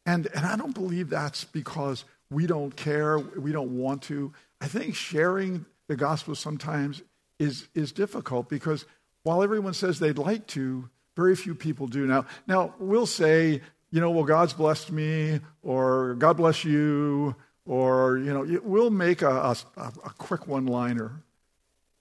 And, 0.06 0.28
and 0.36 0.46
I 0.46 0.56
don't 0.58 0.76
believe 0.76 1.10
that's 1.10 1.44
because 1.44 2.06
we 2.30 2.46
don't 2.46 2.76
care, 2.76 3.18
we 3.18 3.52
don't 3.52 3.78
want 3.80 4.04
to. 4.04 4.32
I 4.62 4.68
think 4.68 4.96
sharing 4.96 5.66
the 5.88 5.96
gospel 5.96 6.36
sometimes 6.36 7.02
is, 7.40 7.68
is 7.74 7.92
difficult 7.92 8.50
because 8.50 8.86
while 9.24 9.44
everyone 9.44 9.74
says 9.74 10.00
they'd 10.00 10.18
like 10.18 10.48
to, 10.48 10.90
very 11.16 11.36
few 11.36 11.54
people 11.56 11.88
do. 11.88 12.08
Now, 12.08 12.26
now 12.48 12.74
we'll 12.80 13.06
say 13.06 13.62
you 13.94 14.02
know, 14.02 14.10
well, 14.10 14.24
God's 14.24 14.54
blessed 14.54 14.92
me, 14.92 15.40
or 15.62 16.16
God 16.16 16.38
bless 16.38 16.66
you, 16.66 17.36
or, 17.64 18.18
you 18.18 18.34
know, 18.34 18.60
we'll 18.64 18.90
make 18.90 19.22
a, 19.22 19.30
a, 19.30 19.56
a 19.78 20.10
quick 20.18 20.48
one 20.48 20.66
liner. 20.66 21.22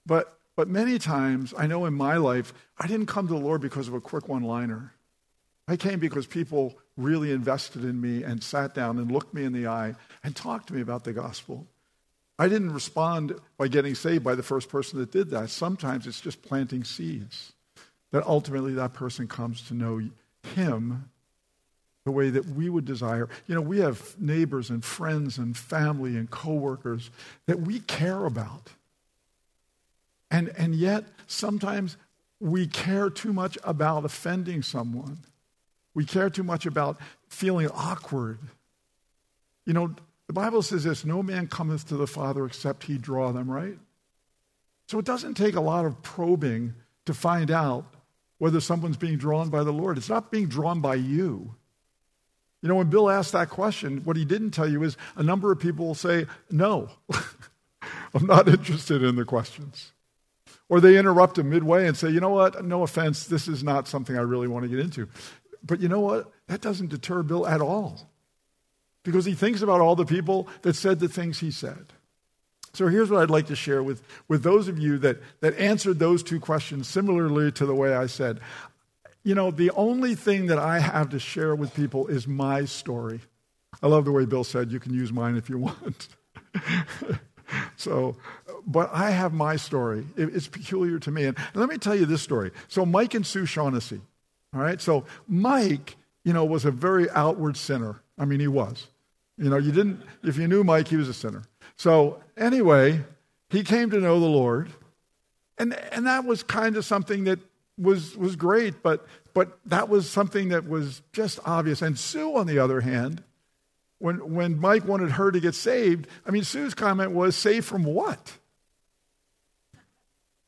But, 0.06 0.38
but 0.56 0.68
many 0.68 0.98
times, 0.98 1.52
I 1.54 1.66
know 1.66 1.84
in 1.84 1.92
my 1.92 2.16
life, 2.16 2.54
I 2.78 2.86
didn't 2.86 3.06
come 3.06 3.28
to 3.28 3.34
the 3.34 3.38
Lord 3.38 3.60
because 3.60 3.88
of 3.88 3.94
a 3.94 4.00
quick 4.00 4.26
one 4.26 4.42
liner. 4.42 4.94
I 5.68 5.76
came 5.76 5.98
because 5.98 6.26
people 6.26 6.78
really 6.96 7.30
invested 7.30 7.84
in 7.84 8.00
me 8.00 8.22
and 8.22 8.42
sat 8.42 8.74
down 8.74 8.96
and 8.96 9.12
looked 9.12 9.34
me 9.34 9.44
in 9.44 9.52
the 9.52 9.66
eye 9.66 9.94
and 10.24 10.34
talked 10.34 10.68
to 10.68 10.74
me 10.74 10.80
about 10.80 11.04
the 11.04 11.12
gospel. 11.12 11.66
I 12.42 12.48
didn't 12.48 12.72
respond 12.72 13.38
by 13.56 13.68
getting 13.68 13.94
saved 13.94 14.24
by 14.24 14.34
the 14.34 14.42
first 14.42 14.68
person 14.68 14.98
that 14.98 15.12
did 15.12 15.30
that. 15.30 15.48
Sometimes 15.48 16.08
it's 16.08 16.20
just 16.20 16.42
planting 16.42 16.82
seeds 16.82 17.52
that 18.10 18.26
ultimately 18.26 18.74
that 18.74 18.94
person 18.94 19.28
comes 19.28 19.62
to 19.68 19.74
know 19.74 20.02
Him 20.56 21.08
the 22.04 22.10
way 22.10 22.30
that 22.30 22.44
we 22.46 22.68
would 22.68 22.84
desire. 22.84 23.28
You 23.46 23.54
know, 23.54 23.60
we 23.60 23.78
have 23.78 24.20
neighbors 24.20 24.70
and 24.70 24.84
friends 24.84 25.38
and 25.38 25.56
family 25.56 26.16
and 26.16 26.28
coworkers 26.28 27.10
that 27.46 27.60
we 27.60 27.78
care 27.78 28.24
about. 28.24 28.70
And, 30.28 30.48
and 30.58 30.74
yet, 30.74 31.04
sometimes 31.28 31.96
we 32.40 32.66
care 32.66 33.08
too 33.08 33.32
much 33.32 33.56
about 33.62 34.04
offending 34.04 34.64
someone. 34.64 35.18
We 35.94 36.04
care 36.04 36.28
too 36.28 36.42
much 36.42 36.66
about 36.66 36.98
feeling 37.28 37.68
awkward. 37.68 38.40
You 39.64 39.74
know, 39.74 39.94
the 40.32 40.40
Bible 40.40 40.62
says 40.62 40.84
this 40.84 41.04
no 41.04 41.22
man 41.22 41.46
cometh 41.46 41.88
to 41.88 41.96
the 41.98 42.06
Father 42.06 42.46
except 42.46 42.84
he 42.84 42.96
draw 42.96 43.32
them, 43.32 43.50
right? 43.50 43.76
So 44.88 44.98
it 44.98 45.04
doesn't 45.04 45.34
take 45.34 45.56
a 45.56 45.60
lot 45.60 45.84
of 45.84 46.02
probing 46.02 46.72
to 47.04 47.12
find 47.12 47.50
out 47.50 47.84
whether 48.38 48.58
someone's 48.58 48.96
being 48.96 49.18
drawn 49.18 49.50
by 49.50 49.62
the 49.62 49.74
Lord. 49.74 49.98
It's 49.98 50.08
not 50.08 50.30
being 50.30 50.48
drawn 50.48 50.80
by 50.80 50.94
you. 50.94 51.54
You 52.62 52.68
know, 52.70 52.76
when 52.76 52.88
Bill 52.88 53.10
asked 53.10 53.32
that 53.32 53.50
question, 53.50 54.04
what 54.04 54.16
he 54.16 54.24
didn't 54.24 54.52
tell 54.52 54.66
you 54.66 54.82
is 54.84 54.96
a 55.16 55.22
number 55.22 55.52
of 55.52 55.60
people 55.60 55.86
will 55.86 55.94
say, 55.94 56.24
No, 56.50 56.88
I'm 58.14 58.24
not 58.24 58.48
interested 58.48 59.02
in 59.02 59.16
the 59.16 59.26
questions. 59.26 59.92
Or 60.70 60.80
they 60.80 60.96
interrupt 60.96 61.36
him 61.36 61.50
midway 61.50 61.86
and 61.86 61.94
say, 61.94 62.08
You 62.08 62.20
know 62.20 62.30
what? 62.30 62.64
No 62.64 62.84
offense, 62.84 63.26
this 63.26 63.48
is 63.48 63.62
not 63.62 63.86
something 63.86 64.16
I 64.16 64.22
really 64.22 64.48
want 64.48 64.62
to 64.62 64.70
get 64.70 64.78
into. 64.78 65.10
But 65.62 65.80
you 65.80 65.90
know 65.90 66.00
what? 66.00 66.32
That 66.46 66.62
doesn't 66.62 66.88
deter 66.88 67.22
Bill 67.22 67.46
at 67.46 67.60
all. 67.60 68.08
Because 69.04 69.24
he 69.24 69.34
thinks 69.34 69.62
about 69.62 69.80
all 69.80 69.96
the 69.96 70.04
people 70.04 70.48
that 70.62 70.76
said 70.76 71.00
the 71.00 71.08
things 71.08 71.40
he 71.40 71.50
said. 71.50 71.86
So 72.74 72.88
here's 72.88 73.10
what 73.10 73.22
I'd 73.22 73.30
like 73.30 73.46
to 73.48 73.56
share 73.56 73.82
with, 73.82 74.02
with 74.28 74.42
those 74.42 74.68
of 74.68 74.78
you 74.78 74.98
that, 74.98 75.18
that 75.40 75.58
answered 75.58 75.98
those 75.98 76.22
two 76.22 76.40
questions 76.40 76.88
similarly 76.88 77.52
to 77.52 77.66
the 77.66 77.74
way 77.74 77.94
I 77.94 78.06
said. 78.06 78.40
You 79.24 79.34
know, 79.34 79.50
the 79.50 79.70
only 79.72 80.14
thing 80.14 80.46
that 80.46 80.58
I 80.58 80.78
have 80.78 81.10
to 81.10 81.18
share 81.18 81.54
with 81.54 81.74
people 81.74 82.06
is 82.06 82.26
my 82.26 82.64
story. 82.64 83.20
I 83.82 83.88
love 83.88 84.04
the 84.04 84.12
way 84.12 84.24
Bill 84.24 84.44
said, 84.44 84.72
you 84.72 84.80
can 84.80 84.94
use 84.94 85.12
mine 85.12 85.36
if 85.36 85.50
you 85.50 85.58
want. 85.58 86.08
so, 87.76 88.16
but 88.66 88.90
I 88.92 89.10
have 89.10 89.32
my 89.32 89.56
story. 89.56 90.06
It, 90.16 90.34
it's 90.34 90.48
peculiar 90.48 90.98
to 91.00 91.10
me. 91.10 91.24
And 91.24 91.36
let 91.54 91.68
me 91.68 91.78
tell 91.78 91.94
you 91.94 92.06
this 92.06 92.22
story. 92.22 92.52
So, 92.68 92.86
Mike 92.86 93.14
and 93.14 93.26
Sue 93.26 93.44
Shaughnessy, 93.46 94.00
all 94.54 94.60
right? 94.60 94.80
So, 94.80 95.04
Mike, 95.28 95.96
you 96.24 96.32
know, 96.32 96.44
was 96.44 96.64
a 96.64 96.70
very 96.70 97.10
outward 97.10 97.56
sinner. 97.56 98.02
I 98.18 98.24
mean, 98.24 98.40
he 98.40 98.48
was. 98.48 98.86
You 99.42 99.50
know, 99.50 99.56
you 99.58 99.72
didn't, 99.72 100.00
if 100.22 100.36
you 100.36 100.46
knew 100.46 100.62
Mike, 100.62 100.86
he 100.86 100.96
was 100.96 101.08
a 101.08 101.14
sinner. 101.14 101.42
So, 101.74 102.22
anyway, 102.36 103.00
he 103.50 103.64
came 103.64 103.90
to 103.90 103.98
know 103.98 104.20
the 104.20 104.26
Lord. 104.26 104.70
And, 105.58 105.74
and 105.90 106.06
that 106.06 106.24
was 106.24 106.44
kind 106.44 106.76
of 106.76 106.84
something 106.84 107.24
that 107.24 107.40
was, 107.76 108.16
was 108.16 108.36
great, 108.36 108.84
but, 108.84 109.04
but 109.34 109.58
that 109.66 109.88
was 109.88 110.08
something 110.08 110.50
that 110.50 110.68
was 110.68 111.02
just 111.12 111.40
obvious. 111.44 111.82
And 111.82 111.98
Sue, 111.98 112.36
on 112.36 112.46
the 112.46 112.60
other 112.60 112.82
hand, 112.82 113.24
when, 113.98 114.32
when 114.32 114.60
Mike 114.60 114.86
wanted 114.86 115.10
her 115.10 115.32
to 115.32 115.40
get 115.40 115.56
saved, 115.56 116.06
I 116.24 116.30
mean, 116.30 116.44
Sue's 116.44 116.74
comment 116.74 117.10
was, 117.10 117.34
saved 117.34 117.66
from 117.66 117.82
what? 117.82 118.38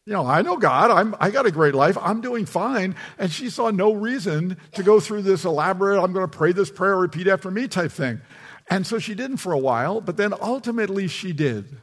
You 0.07 0.13
know, 0.13 0.25
I 0.25 0.43
know 0.43 0.57
God. 0.57 0.93
I'm, 0.93 1.17
I 1.19 1.31
got 1.31 1.47
a 1.47 1.51
great 1.51 1.75
life. 1.75 1.99
I'm 2.01 2.21
doing 2.21 2.47
fine. 2.47 2.95
And 3.19 3.33
she 3.33 3.51
saw 3.51 3.71
no 3.71 3.93
reason 3.93 4.57
to 4.75 4.85
go 4.85 5.01
through 5.01 5.23
this 5.23 5.45
elaborate, 5.45 6.01
I'm 6.01 6.13
going 6.13 6.29
to 6.31 6.37
pray 6.37 6.53
this 6.53 6.71
prayer, 6.71 6.97
repeat 6.97 7.27
after 7.27 7.51
me 7.51 7.67
type 7.67 7.91
thing. 7.91 8.21
And 8.69 8.87
so 8.87 8.99
she 8.99 9.15
didn't 9.15 9.39
for 9.39 9.53
a 9.53 9.59
while, 9.59 10.01
but 10.01 10.17
then 10.17 10.33
ultimately 10.41 11.07
she 11.09 11.33
did. 11.33 11.77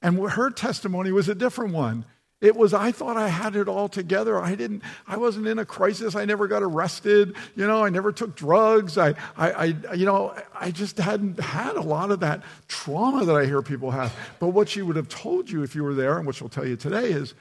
And 0.00 0.18
her 0.30 0.50
testimony 0.50 1.12
was 1.12 1.28
a 1.28 1.34
different 1.34 1.74
one. 1.74 2.04
It 2.40 2.54
was, 2.54 2.72
I 2.72 2.92
thought 2.92 3.16
I 3.16 3.28
had 3.28 3.56
it 3.56 3.66
all 3.66 3.88
together. 3.88 4.40
I 4.40 4.54
didn't, 4.54 4.82
I 5.08 5.16
wasn't 5.16 5.48
in 5.48 5.58
a 5.58 5.64
crisis. 5.64 6.14
I 6.14 6.24
never 6.24 6.46
got 6.46 6.62
arrested. 6.62 7.34
You 7.56 7.66
know, 7.66 7.84
I 7.84 7.90
never 7.90 8.12
took 8.12 8.36
drugs. 8.36 8.96
I, 8.96 9.14
I, 9.36 9.50
I, 9.90 9.94
you 9.94 10.06
know, 10.06 10.34
I 10.54 10.70
just 10.70 10.98
hadn't 10.98 11.40
had 11.40 11.74
a 11.74 11.80
lot 11.80 12.12
of 12.12 12.20
that 12.20 12.44
trauma 12.68 13.24
that 13.24 13.34
I 13.34 13.44
hear 13.44 13.60
people 13.60 13.90
have. 13.90 14.14
But 14.38 14.48
what 14.48 14.68
she 14.68 14.82
would 14.82 14.94
have 14.94 15.08
told 15.08 15.50
you 15.50 15.64
if 15.64 15.74
you 15.74 15.82
were 15.82 15.94
there, 15.94 16.16
and 16.16 16.26
what 16.26 16.36
she'll 16.36 16.48
tell 16.48 16.66
you 16.66 16.76
today, 16.76 17.10
is 17.10 17.34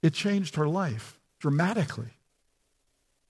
it 0.00 0.14
changed 0.14 0.54
her 0.54 0.68
life 0.68 1.18
dramatically. 1.40 2.15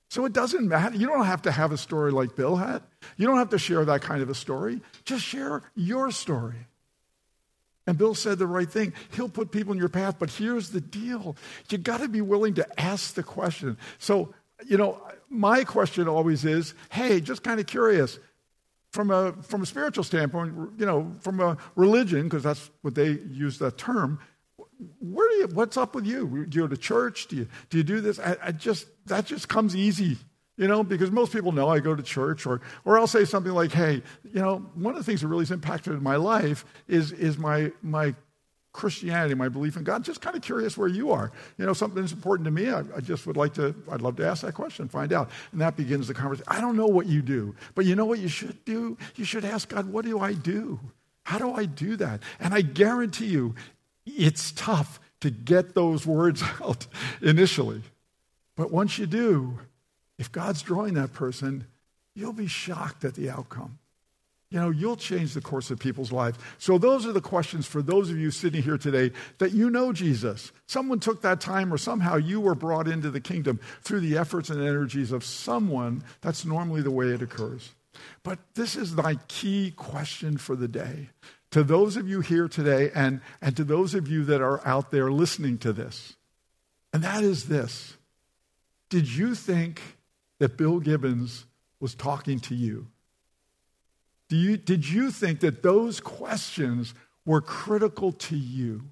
So 0.08 0.24
it 0.24 0.32
doesn't 0.32 0.68
matter. 0.68 0.96
You 0.96 1.06
don't 1.06 1.26
have 1.26 1.42
to 1.42 1.50
have 1.50 1.72
a 1.72 1.76
story 1.76 2.12
like 2.12 2.36
Bill 2.36 2.56
had. 2.56 2.82
You 3.16 3.26
don't 3.26 3.38
have 3.38 3.50
to 3.50 3.58
share 3.58 3.84
that 3.84 4.02
kind 4.02 4.22
of 4.22 4.30
a 4.30 4.34
story. 4.34 4.80
Just 5.04 5.24
share 5.24 5.62
your 5.74 6.10
story. 6.10 6.66
And 7.88 7.96
Bill 7.98 8.14
said 8.14 8.38
the 8.38 8.46
right 8.46 8.70
thing. 8.70 8.92
He'll 9.12 9.28
put 9.28 9.50
people 9.50 9.72
in 9.72 9.78
your 9.78 9.88
path, 9.88 10.16
but 10.18 10.30
here's 10.30 10.70
the 10.70 10.80
deal. 10.80 11.36
You 11.70 11.78
got 11.78 12.00
to 12.00 12.08
be 12.08 12.20
willing 12.20 12.54
to 12.54 12.80
ask 12.80 13.14
the 13.14 13.22
question. 13.22 13.78
So, 13.98 14.34
you 14.66 14.76
know, 14.76 15.00
my 15.28 15.64
question 15.64 16.08
always 16.08 16.44
is, 16.44 16.74
hey, 16.90 17.20
just 17.20 17.42
kind 17.42 17.60
of 17.60 17.66
curious. 17.66 18.18
From 18.90 19.10
a, 19.10 19.32
from 19.42 19.62
a 19.62 19.66
spiritual 19.66 20.04
standpoint, 20.04 20.54
you 20.78 20.86
know, 20.86 21.14
from 21.20 21.40
a 21.40 21.58
religion, 21.74 22.22
because 22.22 22.42
that's 22.42 22.70
what 22.80 22.94
they 22.94 23.18
use 23.30 23.58
that 23.58 23.76
term, 23.76 24.20
where 25.00 25.28
do 25.28 25.34
you, 25.36 25.46
what's 25.48 25.76
up 25.76 25.94
with 25.94 26.06
you? 26.06 26.46
Do 26.46 26.56
you 26.58 26.64
go 26.64 26.68
to 26.68 26.76
church? 26.76 27.28
Do 27.28 27.36
you, 27.36 27.48
do 27.70 27.78
you 27.78 27.84
do 27.84 28.00
this? 28.00 28.18
I, 28.18 28.36
I 28.42 28.52
just, 28.52 28.86
that 29.06 29.26
just 29.26 29.48
comes 29.48 29.74
easy 29.74 30.18
you 30.56 30.66
know, 30.68 30.82
because 30.82 31.10
most 31.10 31.32
people 31.32 31.52
know 31.52 31.68
I 31.68 31.80
go 31.80 31.94
to 31.94 32.02
church, 32.02 32.46
or, 32.46 32.62
or 32.84 32.98
I'll 32.98 33.06
say 33.06 33.24
something 33.24 33.52
like, 33.52 33.72
hey, 33.72 34.02
you 34.24 34.40
know, 34.40 34.58
one 34.74 34.94
of 34.94 34.98
the 34.98 35.04
things 35.04 35.20
that 35.20 35.28
really 35.28 35.42
has 35.42 35.50
impacted 35.50 36.00
my 36.00 36.16
life 36.16 36.64
is, 36.88 37.12
is 37.12 37.36
my, 37.36 37.72
my 37.82 38.14
Christianity, 38.72 39.34
my 39.34 39.48
belief 39.48 39.76
in 39.76 39.84
God. 39.84 40.04
Just 40.04 40.20
kind 40.20 40.36
of 40.36 40.42
curious 40.42 40.76
where 40.76 40.88
you 40.88 41.10
are. 41.10 41.30
You 41.58 41.66
know, 41.66 41.72
something 41.72 42.00
that's 42.00 42.12
important 42.12 42.44
to 42.46 42.50
me, 42.50 42.70
I, 42.70 42.80
I, 42.96 43.00
just 43.00 43.26
would 43.26 43.36
like 43.36 43.54
to, 43.54 43.74
I'd 43.90 44.00
love 44.00 44.16
to 44.16 44.26
ask 44.26 44.42
that 44.42 44.54
question, 44.54 44.88
find 44.88 45.12
out. 45.12 45.30
And 45.52 45.60
that 45.60 45.76
begins 45.76 46.08
the 46.08 46.14
conversation. 46.14 46.46
I 46.48 46.60
don't 46.60 46.76
know 46.76 46.86
what 46.86 47.06
you 47.06 47.20
do, 47.22 47.54
but 47.74 47.84
you 47.84 47.94
know 47.94 48.06
what 48.06 48.18
you 48.18 48.28
should 48.28 48.64
do? 48.64 48.96
You 49.16 49.24
should 49.24 49.44
ask 49.44 49.68
God, 49.68 49.92
what 49.92 50.04
do 50.04 50.20
I 50.20 50.32
do? 50.32 50.80
How 51.24 51.38
do 51.38 51.52
I 51.52 51.64
do 51.64 51.96
that? 51.96 52.22
And 52.38 52.54
I 52.54 52.62
guarantee 52.62 53.26
you, 53.26 53.56
it's 54.06 54.52
tough 54.52 55.00
to 55.20 55.30
get 55.30 55.74
those 55.74 56.06
words 56.06 56.42
out 56.62 56.86
initially. 57.20 57.82
But 58.56 58.70
once 58.70 58.98
you 58.98 59.06
do, 59.06 59.58
if 60.18 60.32
God's 60.32 60.62
drawing 60.62 60.94
that 60.94 61.12
person, 61.12 61.66
you'll 62.14 62.32
be 62.32 62.46
shocked 62.46 63.04
at 63.04 63.14
the 63.14 63.28
outcome. 63.28 63.78
You 64.50 64.60
know, 64.60 64.70
you'll 64.70 64.96
change 64.96 65.34
the 65.34 65.40
course 65.40 65.70
of 65.72 65.80
people's 65.80 66.12
lives. 66.12 66.38
So, 66.58 66.78
those 66.78 67.04
are 67.04 67.12
the 67.12 67.20
questions 67.20 67.66
for 67.66 67.82
those 67.82 68.10
of 68.10 68.16
you 68.16 68.30
sitting 68.30 68.62
here 68.62 68.78
today 68.78 69.10
that 69.38 69.52
you 69.52 69.70
know 69.70 69.92
Jesus. 69.92 70.52
Someone 70.66 71.00
took 71.00 71.20
that 71.22 71.40
time, 71.40 71.72
or 71.72 71.76
somehow 71.76 72.16
you 72.16 72.40
were 72.40 72.54
brought 72.54 72.86
into 72.86 73.10
the 73.10 73.20
kingdom 73.20 73.58
through 73.82 74.00
the 74.00 74.16
efforts 74.16 74.48
and 74.48 74.62
energies 74.62 75.10
of 75.10 75.24
someone. 75.24 76.04
That's 76.20 76.44
normally 76.44 76.80
the 76.80 76.92
way 76.92 77.08
it 77.08 77.22
occurs. 77.22 77.70
But 78.22 78.38
this 78.54 78.76
is 78.76 78.92
my 78.92 79.18
key 79.26 79.72
question 79.76 80.36
for 80.36 80.54
the 80.54 80.68
day. 80.68 81.08
To 81.52 81.62
those 81.62 81.96
of 81.96 82.08
you 82.08 82.20
here 82.20 82.48
today, 82.48 82.90
and, 82.94 83.20
and 83.40 83.56
to 83.56 83.64
those 83.64 83.94
of 83.94 84.08
you 84.08 84.24
that 84.24 84.40
are 84.40 84.66
out 84.66 84.90
there 84.90 85.10
listening 85.10 85.58
to 85.58 85.72
this, 85.72 86.16
and 86.92 87.02
that 87.02 87.22
is 87.22 87.44
this 87.44 87.96
Did 88.88 89.08
you 89.08 89.34
think 89.34 89.80
that 90.38 90.56
Bill 90.56 90.80
Gibbons 90.80 91.46
was 91.80 91.94
talking 91.94 92.40
to 92.40 92.54
you? 92.54 92.88
Do 94.28 94.36
you 94.36 94.56
did 94.56 94.88
you 94.88 95.10
think 95.10 95.40
that 95.40 95.62
those 95.62 96.00
questions 96.00 96.94
were 97.24 97.40
critical 97.40 98.12
to 98.12 98.36
you? 98.36 98.82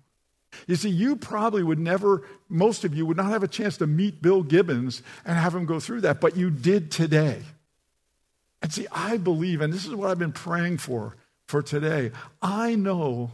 You 0.67 0.77
see, 0.77 0.90
you 0.90 1.17
probably 1.17 1.62
would 1.62 1.79
never, 1.79 2.23
most 2.49 2.85
of 2.85 2.95
you 2.95 3.07
would 3.07 3.17
not 3.17 3.31
have 3.31 3.43
a 3.43 3.49
chance 3.49 3.77
to 3.79 3.87
meet 3.87 4.23
Bill 4.23 4.43
Gibbons 4.43 5.03
and 5.25 5.37
have 5.37 5.55
him 5.55 5.67
go 5.67 5.81
through 5.81 6.03
that, 6.03 6.21
but 6.21 6.37
you 6.37 6.51
did 6.51 6.90
today. 6.90 7.43
And 8.62 8.73
see, 8.73 8.87
I 8.93 9.17
believe, 9.17 9.61
and 9.61 9.73
this 9.73 9.85
is 9.85 9.95
what 9.95 10.11
I've 10.11 10.19
been 10.19 10.33
praying 10.33 10.79
for 10.79 11.17
for 11.46 11.62
today. 11.62 12.11
I 12.42 12.74
know 12.74 13.33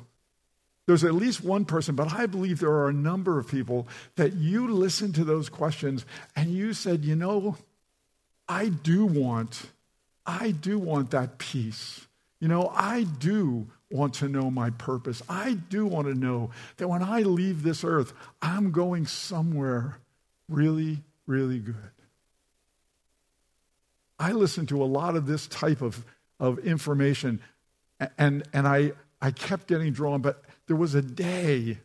there's 0.87 1.05
at 1.05 1.15
least 1.15 1.45
one 1.45 1.65
person, 1.65 1.95
but 1.95 2.13
I 2.13 2.27
believe 2.27 2.59
there 2.59 2.71
are 2.73 2.89
a 2.89 2.93
number 2.93 3.39
of 3.39 3.49
people 3.49 3.87
that 4.17 4.35
you 4.35 4.69
listened 4.69 5.15
to 5.17 5.25
those 5.25 5.49
questions 5.49 6.05
and 6.35 6.51
you 6.51 6.73
said, 6.73 7.05
you 7.05 7.15
know, 7.15 7.57
I 8.49 8.71
do 8.71 9.07
want, 9.07 9.71
I 10.27 10.51
do 10.51 10.79
want 10.79 11.13
that 11.13 11.39
peace. 11.39 12.09
You 12.41 12.49
know, 12.49 12.73
I 12.75 13.05
do 13.05 13.69
want 13.91 14.15
to 14.15 14.29
know 14.29 14.51
my 14.51 14.71
purpose. 14.71 15.23
I 15.29 15.55
do 15.55 15.87
want 15.87 16.09
to 16.09 16.15
know 16.15 16.51
that 16.79 16.89
when 16.89 17.03
I 17.03 17.21
leave 17.21 17.63
this 17.63 17.85
earth, 17.85 18.13
I'm 18.41 18.73
going 18.73 19.07
somewhere 19.07 19.99
really, 20.49 21.05
really 21.27 21.59
good. 21.59 21.77
I 24.19 24.33
listen 24.33 24.67
to 24.67 24.83
a 24.83 24.85
lot 24.85 25.17
of 25.17 25.27
this 25.27 25.47
type 25.47 25.81
of, 25.81 26.05
of 26.39 26.59
information, 26.59 27.41
and, 28.19 28.43
and 28.53 28.67
I, 28.67 28.93
I 29.21 29.31
kept 29.31 29.67
getting 29.67 29.93
drawn. 29.93 30.21
But 30.21 30.43
there 30.67 30.77
was 30.77 30.95
a 30.95 31.03
day, 31.03 31.79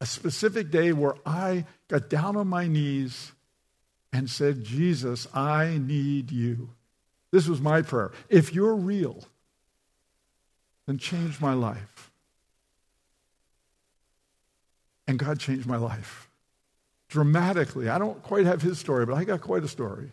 a 0.00 0.06
specific 0.06 0.70
day, 0.70 0.92
where 0.92 1.14
I 1.26 1.64
got 1.88 2.08
down 2.08 2.36
on 2.36 2.48
my 2.48 2.66
knees 2.66 3.32
and 4.12 4.30
said, 4.30 4.64
Jesus, 4.64 5.26
I 5.34 5.78
need 5.78 6.30
you. 6.30 6.70
This 7.30 7.46
was 7.46 7.60
my 7.60 7.82
prayer. 7.82 8.10
If 8.28 8.54
you're 8.54 8.74
real, 8.74 9.24
then 10.86 10.98
change 10.98 11.40
my 11.40 11.52
life. 11.52 12.10
And 15.06 15.18
God 15.18 15.38
changed 15.38 15.66
my 15.66 15.76
life 15.76 16.28
dramatically. 17.08 17.88
I 17.88 17.98
don't 17.98 18.22
quite 18.22 18.46
have 18.46 18.62
his 18.62 18.78
story, 18.78 19.06
but 19.06 19.14
I 19.14 19.24
got 19.24 19.40
quite 19.40 19.64
a 19.64 19.68
story. 19.68 20.12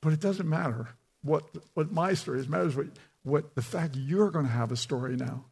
But 0.00 0.12
it 0.12 0.20
doesn't 0.20 0.48
matter 0.48 0.88
what, 1.22 1.44
what 1.74 1.90
my 1.90 2.14
story 2.14 2.38
is. 2.38 2.46
It 2.46 2.50
matters 2.50 2.76
what, 2.76 2.86
what 3.26 3.56
the 3.56 3.62
fact 3.62 3.96
you're 3.96 4.30
going 4.30 4.46
to 4.46 4.50
have 4.52 4.70
a 4.70 4.76
story 4.76 5.16
now. 5.16 5.44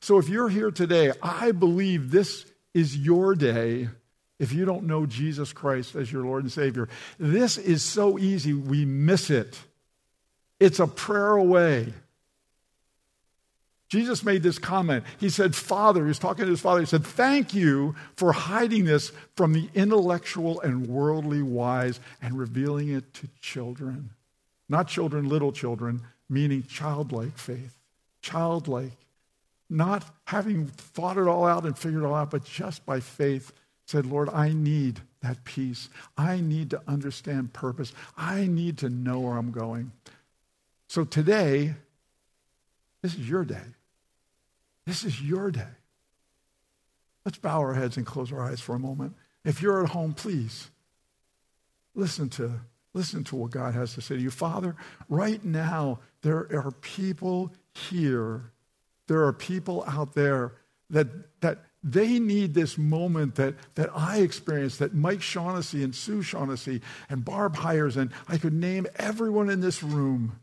So 0.00 0.18
if 0.18 0.28
you're 0.28 0.48
here 0.48 0.70
today, 0.70 1.12
I 1.20 1.50
believe 1.50 2.10
this 2.10 2.46
is 2.74 2.96
your 2.96 3.34
day 3.34 3.88
if 4.38 4.52
you 4.52 4.64
don't 4.64 4.84
know 4.84 5.04
Jesus 5.04 5.52
Christ 5.52 5.96
as 5.96 6.12
your 6.12 6.24
Lord 6.24 6.44
and 6.44 6.52
Savior. 6.52 6.88
This 7.18 7.58
is 7.58 7.82
so 7.82 8.18
easy, 8.18 8.52
we 8.52 8.84
miss 8.84 9.30
it. 9.30 9.58
It's 10.60 10.78
a 10.78 10.86
prayer 10.86 11.32
away. 11.32 11.92
Jesus 13.88 14.24
made 14.24 14.42
this 14.42 14.58
comment. 14.58 15.04
He 15.18 15.28
said, 15.28 15.54
Father, 15.56 16.02
he 16.02 16.08
was 16.08 16.18
talking 16.18 16.44
to 16.44 16.50
his 16.50 16.60
father, 16.60 16.80
he 16.80 16.86
said, 16.86 17.04
Thank 17.04 17.54
you 17.54 17.96
for 18.16 18.32
hiding 18.32 18.84
this 18.84 19.10
from 19.36 19.52
the 19.52 19.68
intellectual 19.74 20.60
and 20.60 20.86
worldly 20.86 21.42
wise 21.42 21.98
and 22.22 22.38
revealing 22.38 22.90
it 22.90 23.12
to 23.14 23.28
children. 23.40 24.10
Not 24.68 24.88
children, 24.88 25.28
little 25.28 25.52
children, 25.52 26.02
meaning 26.28 26.62
childlike 26.64 27.38
faith. 27.38 27.76
Childlike. 28.22 28.96
Not 29.68 30.04
having 30.26 30.66
thought 30.66 31.16
it 31.16 31.26
all 31.26 31.46
out 31.46 31.64
and 31.64 31.76
figured 31.76 32.02
it 32.02 32.06
all 32.06 32.14
out, 32.14 32.30
but 32.30 32.44
just 32.44 32.86
by 32.86 33.00
faith 33.00 33.52
said, 33.86 34.06
Lord, 34.06 34.28
I 34.28 34.52
need 34.52 35.00
that 35.22 35.44
peace. 35.44 35.88
I 36.16 36.40
need 36.40 36.70
to 36.70 36.82
understand 36.86 37.52
purpose. 37.52 37.92
I 38.16 38.46
need 38.46 38.78
to 38.78 38.88
know 38.88 39.20
where 39.20 39.36
I'm 39.36 39.52
going. 39.52 39.92
So 40.88 41.04
today, 41.04 41.74
this 43.02 43.14
is 43.14 43.28
your 43.28 43.44
day. 43.44 43.62
This 44.86 45.04
is 45.04 45.20
your 45.20 45.50
day. 45.50 45.66
Let's 47.24 47.38
bow 47.38 47.58
our 47.58 47.74
heads 47.74 47.96
and 47.96 48.06
close 48.06 48.32
our 48.32 48.42
eyes 48.42 48.60
for 48.60 48.76
a 48.76 48.78
moment. 48.78 49.14
If 49.44 49.60
you're 49.60 49.82
at 49.82 49.90
home, 49.90 50.14
please 50.14 50.70
listen 51.94 52.28
to 52.30 52.60
listen 52.94 53.24
to 53.24 53.36
what 53.36 53.50
God 53.50 53.74
has 53.74 53.94
to 53.94 54.00
say 54.00 54.16
to 54.16 54.22
you. 54.22 54.30
Father, 54.30 54.74
right 55.10 55.44
now 55.44 55.98
there 56.26 56.64
are 56.64 56.72
people 56.72 57.52
here. 57.74 58.50
There 59.06 59.24
are 59.24 59.32
people 59.32 59.84
out 59.86 60.14
there 60.14 60.54
that 60.90 61.40
that 61.40 61.58
they 61.86 62.18
need 62.18 62.52
this 62.52 62.76
moment 62.76 63.36
that, 63.36 63.54
that 63.76 63.90
I 63.94 64.18
experienced, 64.18 64.80
that 64.80 64.92
Mike 64.92 65.22
Shaughnessy 65.22 65.84
and 65.84 65.94
Sue 65.94 66.20
Shaughnessy 66.20 66.80
and 67.08 67.24
Barb 67.24 67.54
Hires, 67.54 67.96
and 67.96 68.10
I 68.26 68.38
could 68.38 68.52
name 68.52 68.88
everyone 68.96 69.48
in 69.48 69.60
this 69.60 69.84
room. 69.84 70.40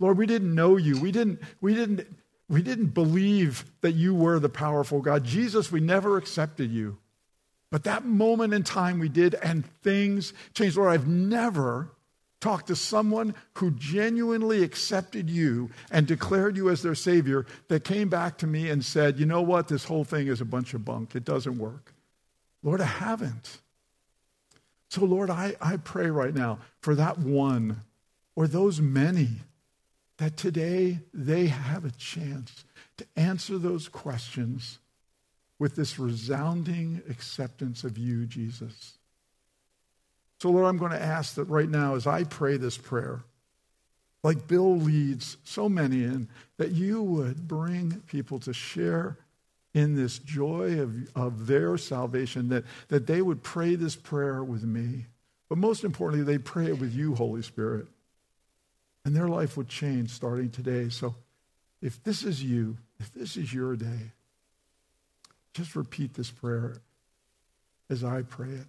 Lord, 0.00 0.18
we 0.18 0.26
didn't 0.26 0.52
know 0.52 0.76
you. 0.76 1.00
We 1.00 1.12
didn't, 1.12 1.40
we 1.60 1.74
didn't, 1.74 2.08
we 2.48 2.60
didn't 2.60 2.88
believe 2.88 3.64
that 3.82 3.92
you 3.92 4.16
were 4.16 4.40
the 4.40 4.48
powerful 4.48 5.00
God. 5.00 5.22
Jesus, 5.22 5.70
we 5.70 5.78
never 5.78 6.16
accepted 6.16 6.72
you. 6.72 6.98
But 7.70 7.84
that 7.84 8.04
moment 8.04 8.52
in 8.52 8.64
time 8.64 8.98
we 8.98 9.08
did, 9.08 9.34
and 9.36 9.64
things 9.82 10.32
changed. 10.54 10.76
Lord, 10.76 10.90
I've 10.90 11.06
never 11.06 11.92
talked 12.40 12.66
to 12.66 12.76
someone 12.76 13.34
who 13.54 13.70
genuinely 13.72 14.62
accepted 14.62 15.30
you 15.30 15.70
and 15.90 16.06
declared 16.06 16.56
you 16.56 16.70
as 16.70 16.82
their 16.82 16.94
Savior 16.94 17.46
that 17.68 17.84
came 17.84 18.08
back 18.08 18.38
to 18.38 18.46
me 18.46 18.68
and 18.70 18.84
said, 18.84 19.18
you 19.18 19.26
know 19.26 19.42
what, 19.42 19.68
this 19.68 19.84
whole 19.84 20.04
thing 20.04 20.26
is 20.26 20.40
a 20.40 20.44
bunch 20.44 20.74
of 20.74 20.84
bunk. 20.84 21.14
It 21.14 21.24
doesn't 21.24 21.58
work. 21.58 21.94
Lord, 22.62 22.80
I 22.80 22.86
haven't. 22.86 23.58
So, 24.88 25.04
Lord, 25.04 25.30
I, 25.30 25.54
I 25.60 25.78
pray 25.78 26.10
right 26.10 26.34
now 26.34 26.58
for 26.80 26.94
that 26.94 27.18
one 27.18 27.82
or 28.34 28.46
those 28.46 28.80
many 28.80 29.28
that 30.18 30.36
today 30.36 31.00
they 31.12 31.46
have 31.46 31.84
a 31.84 31.90
chance 31.90 32.64
to 32.96 33.06
answer 33.16 33.58
those 33.58 33.88
questions 33.88 34.78
with 35.58 35.74
this 35.74 35.98
resounding 35.98 37.02
acceptance 37.08 37.84
of 37.84 37.98
you, 37.98 38.26
Jesus. 38.26 38.98
So, 40.40 40.50
Lord, 40.50 40.66
I'm 40.66 40.78
going 40.78 40.92
to 40.92 41.02
ask 41.02 41.34
that 41.36 41.44
right 41.44 41.68
now, 41.68 41.94
as 41.94 42.06
I 42.06 42.24
pray 42.24 42.56
this 42.56 42.76
prayer, 42.76 43.22
like 44.22 44.48
Bill 44.48 44.76
leads 44.76 45.36
so 45.44 45.68
many 45.68 46.04
in, 46.04 46.28
that 46.58 46.72
you 46.72 47.02
would 47.02 47.48
bring 47.48 48.02
people 48.06 48.38
to 48.40 48.52
share 48.52 49.18
in 49.72 49.94
this 49.94 50.18
joy 50.18 50.80
of, 50.80 50.94
of 51.14 51.46
their 51.46 51.76
salvation, 51.78 52.48
that, 52.48 52.64
that 52.88 53.06
they 53.06 53.22
would 53.22 53.42
pray 53.42 53.74
this 53.74 53.96
prayer 53.96 54.42
with 54.42 54.64
me. 54.64 55.06
But 55.48 55.58
most 55.58 55.84
importantly, 55.84 56.24
they 56.24 56.38
pray 56.38 56.66
it 56.66 56.80
with 56.80 56.94
you, 56.94 57.14
Holy 57.14 57.42
Spirit 57.42 57.86
and 59.06 59.14
their 59.14 59.28
life 59.28 59.56
would 59.56 59.68
change 59.68 60.10
starting 60.10 60.50
today. 60.50 60.88
So 60.88 61.14
if 61.80 62.02
this 62.02 62.24
is 62.24 62.42
you, 62.42 62.76
if 62.98 63.14
this 63.14 63.36
is 63.36 63.54
your 63.54 63.76
day, 63.76 64.10
just 65.54 65.76
repeat 65.76 66.14
this 66.14 66.28
prayer 66.28 66.78
as 67.88 68.02
I 68.02 68.22
pray 68.22 68.48
it. 68.48 68.66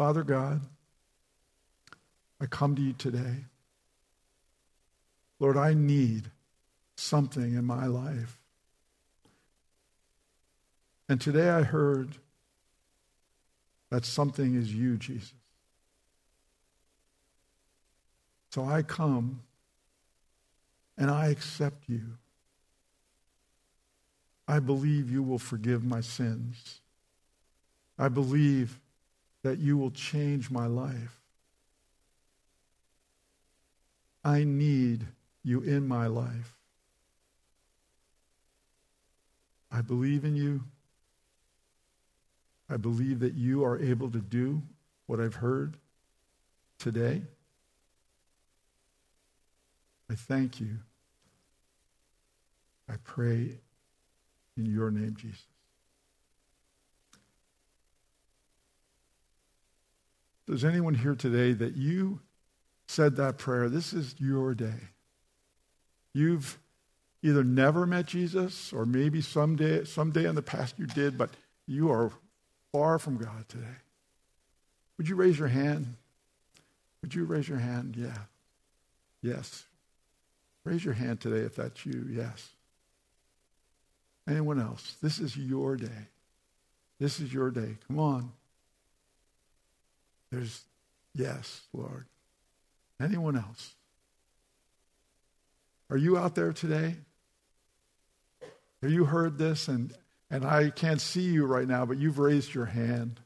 Father 0.00 0.24
God, 0.24 0.62
I 2.40 2.46
come 2.46 2.74
to 2.74 2.80
you 2.80 2.94
today. 2.94 3.44
Lord, 5.38 5.58
I 5.58 5.74
need 5.74 6.30
something 6.96 7.52
in 7.52 7.66
my 7.66 7.84
life. 7.84 8.38
And 11.10 11.20
today 11.20 11.50
I 11.50 11.64
heard 11.64 12.16
that 13.90 14.06
something 14.06 14.54
is 14.54 14.72
you, 14.74 14.96
Jesus. 14.96 15.34
So 18.52 18.64
I 18.64 18.80
come 18.80 19.42
and 20.96 21.10
I 21.10 21.26
accept 21.26 21.90
you. 21.90 22.16
I 24.48 24.60
believe 24.60 25.10
you 25.10 25.22
will 25.22 25.38
forgive 25.38 25.84
my 25.84 26.00
sins. 26.00 26.80
I 27.98 28.08
believe 28.08 28.80
that 29.42 29.58
you 29.58 29.76
will 29.76 29.90
change 29.90 30.50
my 30.50 30.66
life. 30.66 31.20
I 34.22 34.44
need 34.44 35.06
you 35.42 35.62
in 35.62 35.88
my 35.88 36.06
life. 36.06 36.56
I 39.72 39.80
believe 39.80 40.24
in 40.24 40.36
you. 40.36 40.62
I 42.68 42.76
believe 42.76 43.20
that 43.20 43.34
you 43.34 43.64
are 43.64 43.78
able 43.78 44.10
to 44.10 44.18
do 44.18 44.62
what 45.06 45.20
I've 45.20 45.36
heard 45.36 45.76
today. 46.78 47.22
I 50.10 50.14
thank 50.14 50.60
you. 50.60 50.78
I 52.88 52.94
pray 53.04 53.58
in 54.56 54.66
your 54.66 54.90
name, 54.90 55.14
Jesus. 55.16 55.49
Does 60.50 60.64
anyone 60.64 60.94
here 60.94 61.14
today 61.14 61.52
that 61.52 61.76
you 61.76 62.18
said 62.88 63.14
that 63.16 63.38
prayer? 63.38 63.68
This 63.68 63.92
is 63.92 64.16
your 64.18 64.52
day. 64.52 64.88
You've 66.12 66.58
either 67.22 67.44
never 67.44 67.86
met 67.86 68.06
Jesus 68.06 68.72
or 68.72 68.84
maybe 68.84 69.20
someday, 69.20 69.84
someday 69.84 70.26
in 70.26 70.34
the 70.34 70.42
past 70.42 70.76
you 70.76 70.86
did, 70.86 71.16
but 71.16 71.30
you 71.68 71.92
are 71.92 72.10
far 72.72 72.98
from 72.98 73.16
God 73.16 73.48
today. 73.48 73.76
Would 74.98 75.08
you 75.08 75.14
raise 75.14 75.38
your 75.38 75.46
hand? 75.46 75.94
Would 77.02 77.14
you 77.14 77.26
raise 77.26 77.48
your 77.48 77.58
hand? 77.58 77.94
Yeah. 77.96 78.18
Yes. 79.22 79.66
Raise 80.64 80.84
your 80.84 80.94
hand 80.94 81.20
today 81.20 81.44
if 81.46 81.54
that's 81.54 81.86
you. 81.86 82.08
Yes. 82.10 82.48
Anyone 84.28 84.60
else? 84.60 84.96
This 85.00 85.20
is 85.20 85.36
your 85.36 85.76
day. 85.76 86.08
This 86.98 87.20
is 87.20 87.32
your 87.32 87.52
day. 87.52 87.76
Come 87.86 88.00
on. 88.00 88.32
There's, 90.30 90.62
yes, 91.14 91.62
Lord. 91.72 92.06
Anyone 93.00 93.36
else? 93.36 93.74
Are 95.88 95.96
you 95.96 96.16
out 96.16 96.34
there 96.34 96.52
today? 96.52 96.96
Have 98.82 98.92
you 98.92 99.04
heard 99.04 99.38
this? 99.38 99.68
And, 99.68 99.92
and 100.30 100.44
I 100.44 100.70
can't 100.70 101.00
see 101.00 101.22
you 101.22 101.46
right 101.46 101.66
now, 101.66 101.84
but 101.84 101.98
you've 101.98 102.18
raised 102.18 102.54
your 102.54 102.66
hand. 102.66 103.20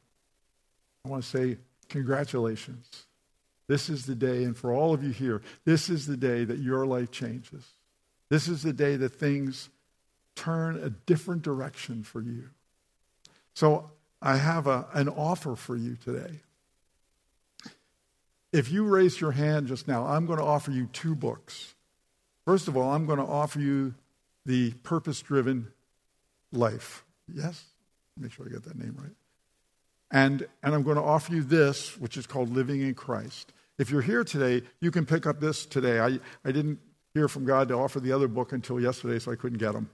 I 1.04 1.10
want 1.10 1.22
to 1.24 1.28
say 1.28 1.58
congratulations. 1.88 3.04
This 3.66 3.88
is 3.88 4.06
the 4.06 4.14
day, 4.14 4.44
and 4.44 4.56
for 4.56 4.72
all 4.72 4.92
of 4.92 5.02
you 5.02 5.10
here, 5.10 5.42
this 5.64 5.88
is 5.88 6.06
the 6.06 6.16
day 6.16 6.44
that 6.44 6.58
your 6.58 6.86
life 6.86 7.10
changes. 7.10 7.64
This 8.28 8.48
is 8.48 8.62
the 8.62 8.72
day 8.72 8.96
that 8.96 9.10
things 9.10 9.68
turn 10.34 10.76
a 10.76 10.90
different 10.90 11.42
direction 11.42 12.02
for 12.02 12.20
you. 12.20 12.50
So 13.54 13.90
I 14.20 14.36
have 14.36 14.66
a, 14.66 14.86
an 14.92 15.08
offer 15.08 15.56
for 15.56 15.76
you 15.76 15.96
today. 15.96 16.40
If 18.54 18.70
you 18.70 18.84
raise 18.84 19.20
your 19.20 19.32
hand 19.32 19.66
just 19.66 19.88
now, 19.88 20.06
I'm 20.06 20.26
going 20.26 20.38
to 20.38 20.44
offer 20.44 20.70
you 20.70 20.86
two 20.92 21.16
books. 21.16 21.74
First 22.46 22.68
of 22.68 22.76
all, 22.76 22.92
I'm 22.92 23.04
going 23.04 23.18
to 23.18 23.24
offer 23.24 23.58
you 23.58 23.94
the 24.46 24.70
purpose 24.84 25.20
driven 25.20 25.72
life. 26.52 27.04
Yes? 27.34 27.64
Make 28.16 28.30
sure 28.30 28.46
I 28.46 28.50
get 28.50 28.62
that 28.62 28.78
name 28.78 28.94
right. 28.96 29.10
And, 30.12 30.46
and 30.62 30.72
I'm 30.72 30.84
going 30.84 30.94
to 30.94 31.02
offer 31.02 31.34
you 31.34 31.42
this, 31.42 31.98
which 31.98 32.16
is 32.16 32.28
called 32.28 32.48
Living 32.48 32.80
in 32.80 32.94
Christ. 32.94 33.52
If 33.76 33.90
you're 33.90 34.02
here 34.02 34.22
today, 34.22 34.64
you 34.80 34.92
can 34.92 35.04
pick 35.04 35.26
up 35.26 35.40
this 35.40 35.66
today. 35.66 35.98
I, 35.98 36.20
I 36.44 36.52
didn't 36.52 36.78
hear 37.12 37.26
from 37.26 37.44
God 37.44 37.66
to 37.68 37.74
offer 37.74 37.98
the 37.98 38.12
other 38.12 38.28
book 38.28 38.52
until 38.52 38.80
yesterday, 38.80 39.18
so 39.18 39.32
I 39.32 39.34
couldn't 39.34 39.58
get 39.58 39.72
them. 39.72 39.90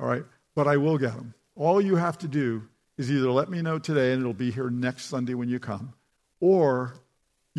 All 0.00 0.08
right? 0.08 0.24
But 0.56 0.66
I 0.66 0.78
will 0.78 0.98
get 0.98 1.14
them. 1.14 1.32
All 1.54 1.80
you 1.80 1.94
have 1.94 2.18
to 2.18 2.28
do 2.28 2.64
is 2.98 3.08
either 3.08 3.30
let 3.30 3.50
me 3.50 3.62
know 3.62 3.78
today, 3.78 4.12
and 4.12 4.20
it'll 4.20 4.34
be 4.34 4.50
here 4.50 4.68
next 4.68 5.04
Sunday 5.04 5.34
when 5.34 5.48
you 5.48 5.60
come, 5.60 5.92
or 6.40 6.94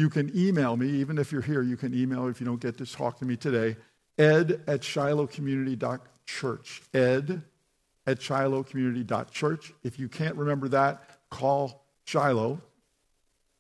you 0.02 0.10
can 0.10 0.32
email 0.36 0.76
me. 0.76 0.90
Even 0.90 1.20
if 1.20 1.32
you're 1.32 1.42
here, 1.42 1.62
you 1.62 1.78
can 1.78 1.94
email 1.94 2.28
if 2.28 2.42
you 2.42 2.46
don't 2.46 2.60
get 2.60 2.78
to 2.80 2.86
talk 2.86 3.20
to 3.20 3.26
me 3.26 3.38
today. 3.38 3.78
Ed 4.18 4.62
at 4.68 4.82
shilohcommunity.church. 4.82 6.82
Ed 6.94 7.42
at 8.08 8.20
shilohcommunity.church. 8.20 9.74
If 9.84 10.00
you 10.00 10.10
can't 10.10 10.36
remember 10.36 10.68
that, 10.70 11.04
call 11.30 11.86
Shiloh, 12.06 12.60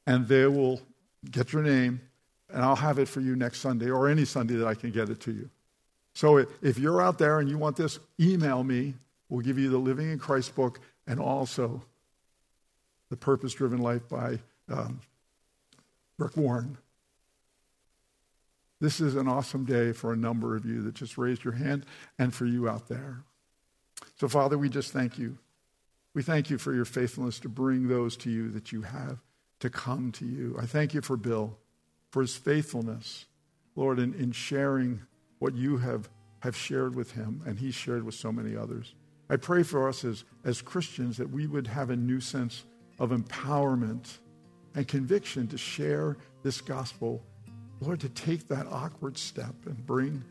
and 0.07 0.27
they 0.27 0.47
will 0.47 0.81
get 1.29 1.53
your 1.53 1.61
name, 1.61 2.01
and 2.49 2.63
I'll 2.63 2.75
have 2.75 2.97
it 2.99 3.07
for 3.07 3.21
you 3.21 3.35
next 3.35 3.59
Sunday 3.59 3.91
or 3.91 4.09
any 4.09 4.25
Sunday 4.25 4.55
that 4.55 4.67
I 4.67 4.73
can 4.73 4.89
get 4.91 5.09
it 5.09 5.19
to 5.21 5.31
you. 5.31 5.49
So 6.13 6.45
if 6.61 6.77
you're 6.77 7.01
out 7.01 7.17
there 7.17 7.39
and 7.39 7.47
you 7.47 7.57
want 7.57 7.77
this, 7.77 7.99
email 8.19 8.63
me. 8.63 8.95
We'll 9.29 9.41
give 9.41 9.57
you 9.57 9.69
the 9.69 9.77
Living 9.77 10.11
in 10.11 10.19
Christ 10.19 10.53
book 10.55 10.81
and 11.07 11.19
also 11.19 11.81
the 13.09 13.15
Purpose 13.15 13.53
Driven 13.53 13.79
Life 13.79 14.09
by 14.09 14.39
um, 14.69 14.99
Rick 16.21 16.37
Warren. 16.37 16.77
This 18.79 19.01
is 19.01 19.15
an 19.15 19.27
awesome 19.27 19.65
day 19.65 19.91
for 19.91 20.13
a 20.13 20.17
number 20.17 20.55
of 20.55 20.65
you 20.65 20.83
that 20.83 20.93
just 20.93 21.17
raised 21.17 21.43
your 21.43 21.53
hand 21.53 21.85
and 22.19 22.33
for 22.33 22.45
you 22.45 22.69
out 22.69 22.87
there. 22.87 23.23
So, 24.19 24.27
Father, 24.27 24.57
we 24.57 24.69
just 24.69 24.93
thank 24.93 25.17
you. 25.17 25.37
We 26.13 26.21
thank 26.21 26.49
you 26.49 26.57
for 26.57 26.73
your 26.73 26.85
faithfulness 26.85 27.39
to 27.39 27.49
bring 27.49 27.87
those 27.87 28.15
to 28.17 28.29
you 28.29 28.49
that 28.51 28.71
you 28.71 28.83
have 28.83 29.19
to 29.59 29.69
come 29.69 30.11
to 30.13 30.25
you. 30.25 30.55
I 30.59 30.65
thank 30.65 30.93
you 30.93 31.01
for 31.01 31.17
Bill, 31.17 31.57
for 32.11 32.21
his 32.21 32.35
faithfulness, 32.35 33.25
Lord, 33.75 33.97
in, 33.97 34.13
in 34.13 34.31
sharing 34.31 35.01
what 35.39 35.55
you 35.55 35.77
have, 35.77 36.09
have 36.41 36.55
shared 36.55 36.95
with 36.95 37.11
him 37.11 37.41
and 37.45 37.57
he 37.57 37.71
shared 37.71 38.03
with 38.03 38.15
so 38.15 38.31
many 38.31 38.55
others. 38.55 38.93
I 39.29 39.37
pray 39.37 39.63
for 39.63 39.87
us 39.87 40.03
as, 40.03 40.23
as 40.43 40.61
Christians 40.61 41.17
that 41.17 41.31
we 41.31 41.47
would 41.47 41.67
have 41.67 41.89
a 41.89 41.95
new 41.95 42.19
sense 42.19 42.65
of 42.99 43.09
empowerment 43.09 44.17
and 44.75 44.87
conviction 44.87 45.47
to 45.47 45.57
share 45.57 46.17
this 46.43 46.61
gospel. 46.61 47.21
Lord, 47.81 47.99
to 48.01 48.09
take 48.09 48.47
that 48.47 48.67
awkward 48.67 49.17
step 49.17 49.55
and 49.65 49.85
bring, 49.85 50.23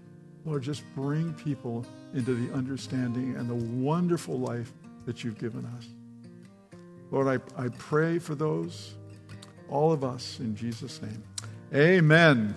Lord, 0.44 0.62
just 0.62 0.82
bring 0.94 1.34
people 1.34 1.84
into 2.14 2.34
the 2.34 2.54
understanding 2.54 3.36
and 3.36 3.48
the 3.48 3.54
wonderful 3.54 4.38
life 4.38 4.72
that 5.06 5.24
you've 5.24 5.38
given 5.38 5.66
us. 5.76 5.88
Lord, 7.10 7.26
I, 7.26 7.64
I 7.64 7.68
pray 7.70 8.18
for 8.18 8.34
those 8.34 8.94
all 9.68 9.92
of 9.92 10.04
us 10.04 10.38
in 10.40 10.54
Jesus' 10.54 11.00
name. 11.02 11.22
Amen. 11.74 12.54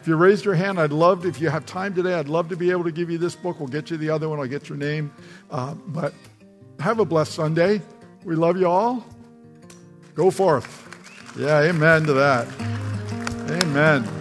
If 0.00 0.08
you 0.08 0.16
raised 0.16 0.44
your 0.44 0.54
hand, 0.54 0.80
I'd 0.80 0.92
love, 0.92 1.22
to, 1.22 1.28
if 1.28 1.40
you 1.40 1.50
have 1.50 1.66
time 1.66 1.94
today, 1.94 2.14
I'd 2.14 2.28
love 2.28 2.48
to 2.48 2.56
be 2.56 2.70
able 2.70 2.84
to 2.84 2.92
give 2.92 3.10
you 3.10 3.18
this 3.18 3.34
book. 3.34 3.60
We'll 3.60 3.68
get 3.68 3.90
you 3.90 3.98
the 3.98 4.10
other 4.10 4.28
one. 4.28 4.38
I'll 4.38 4.46
get 4.46 4.68
your 4.68 4.78
name. 4.78 5.12
Uh, 5.50 5.74
but 5.74 6.14
have 6.78 7.00
a 7.00 7.04
blessed 7.04 7.32
Sunday. 7.32 7.82
We 8.24 8.34
love 8.34 8.56
you 8.56 8.66
all. 8.66 9.04
Go 10.14 10.30
forth. 10.30 10.89
Yeah, 11.36 11.60
amen 11.60 12.04
to 12.04 12.12
that. 12.14 12.46
Amen. 13.50 14.19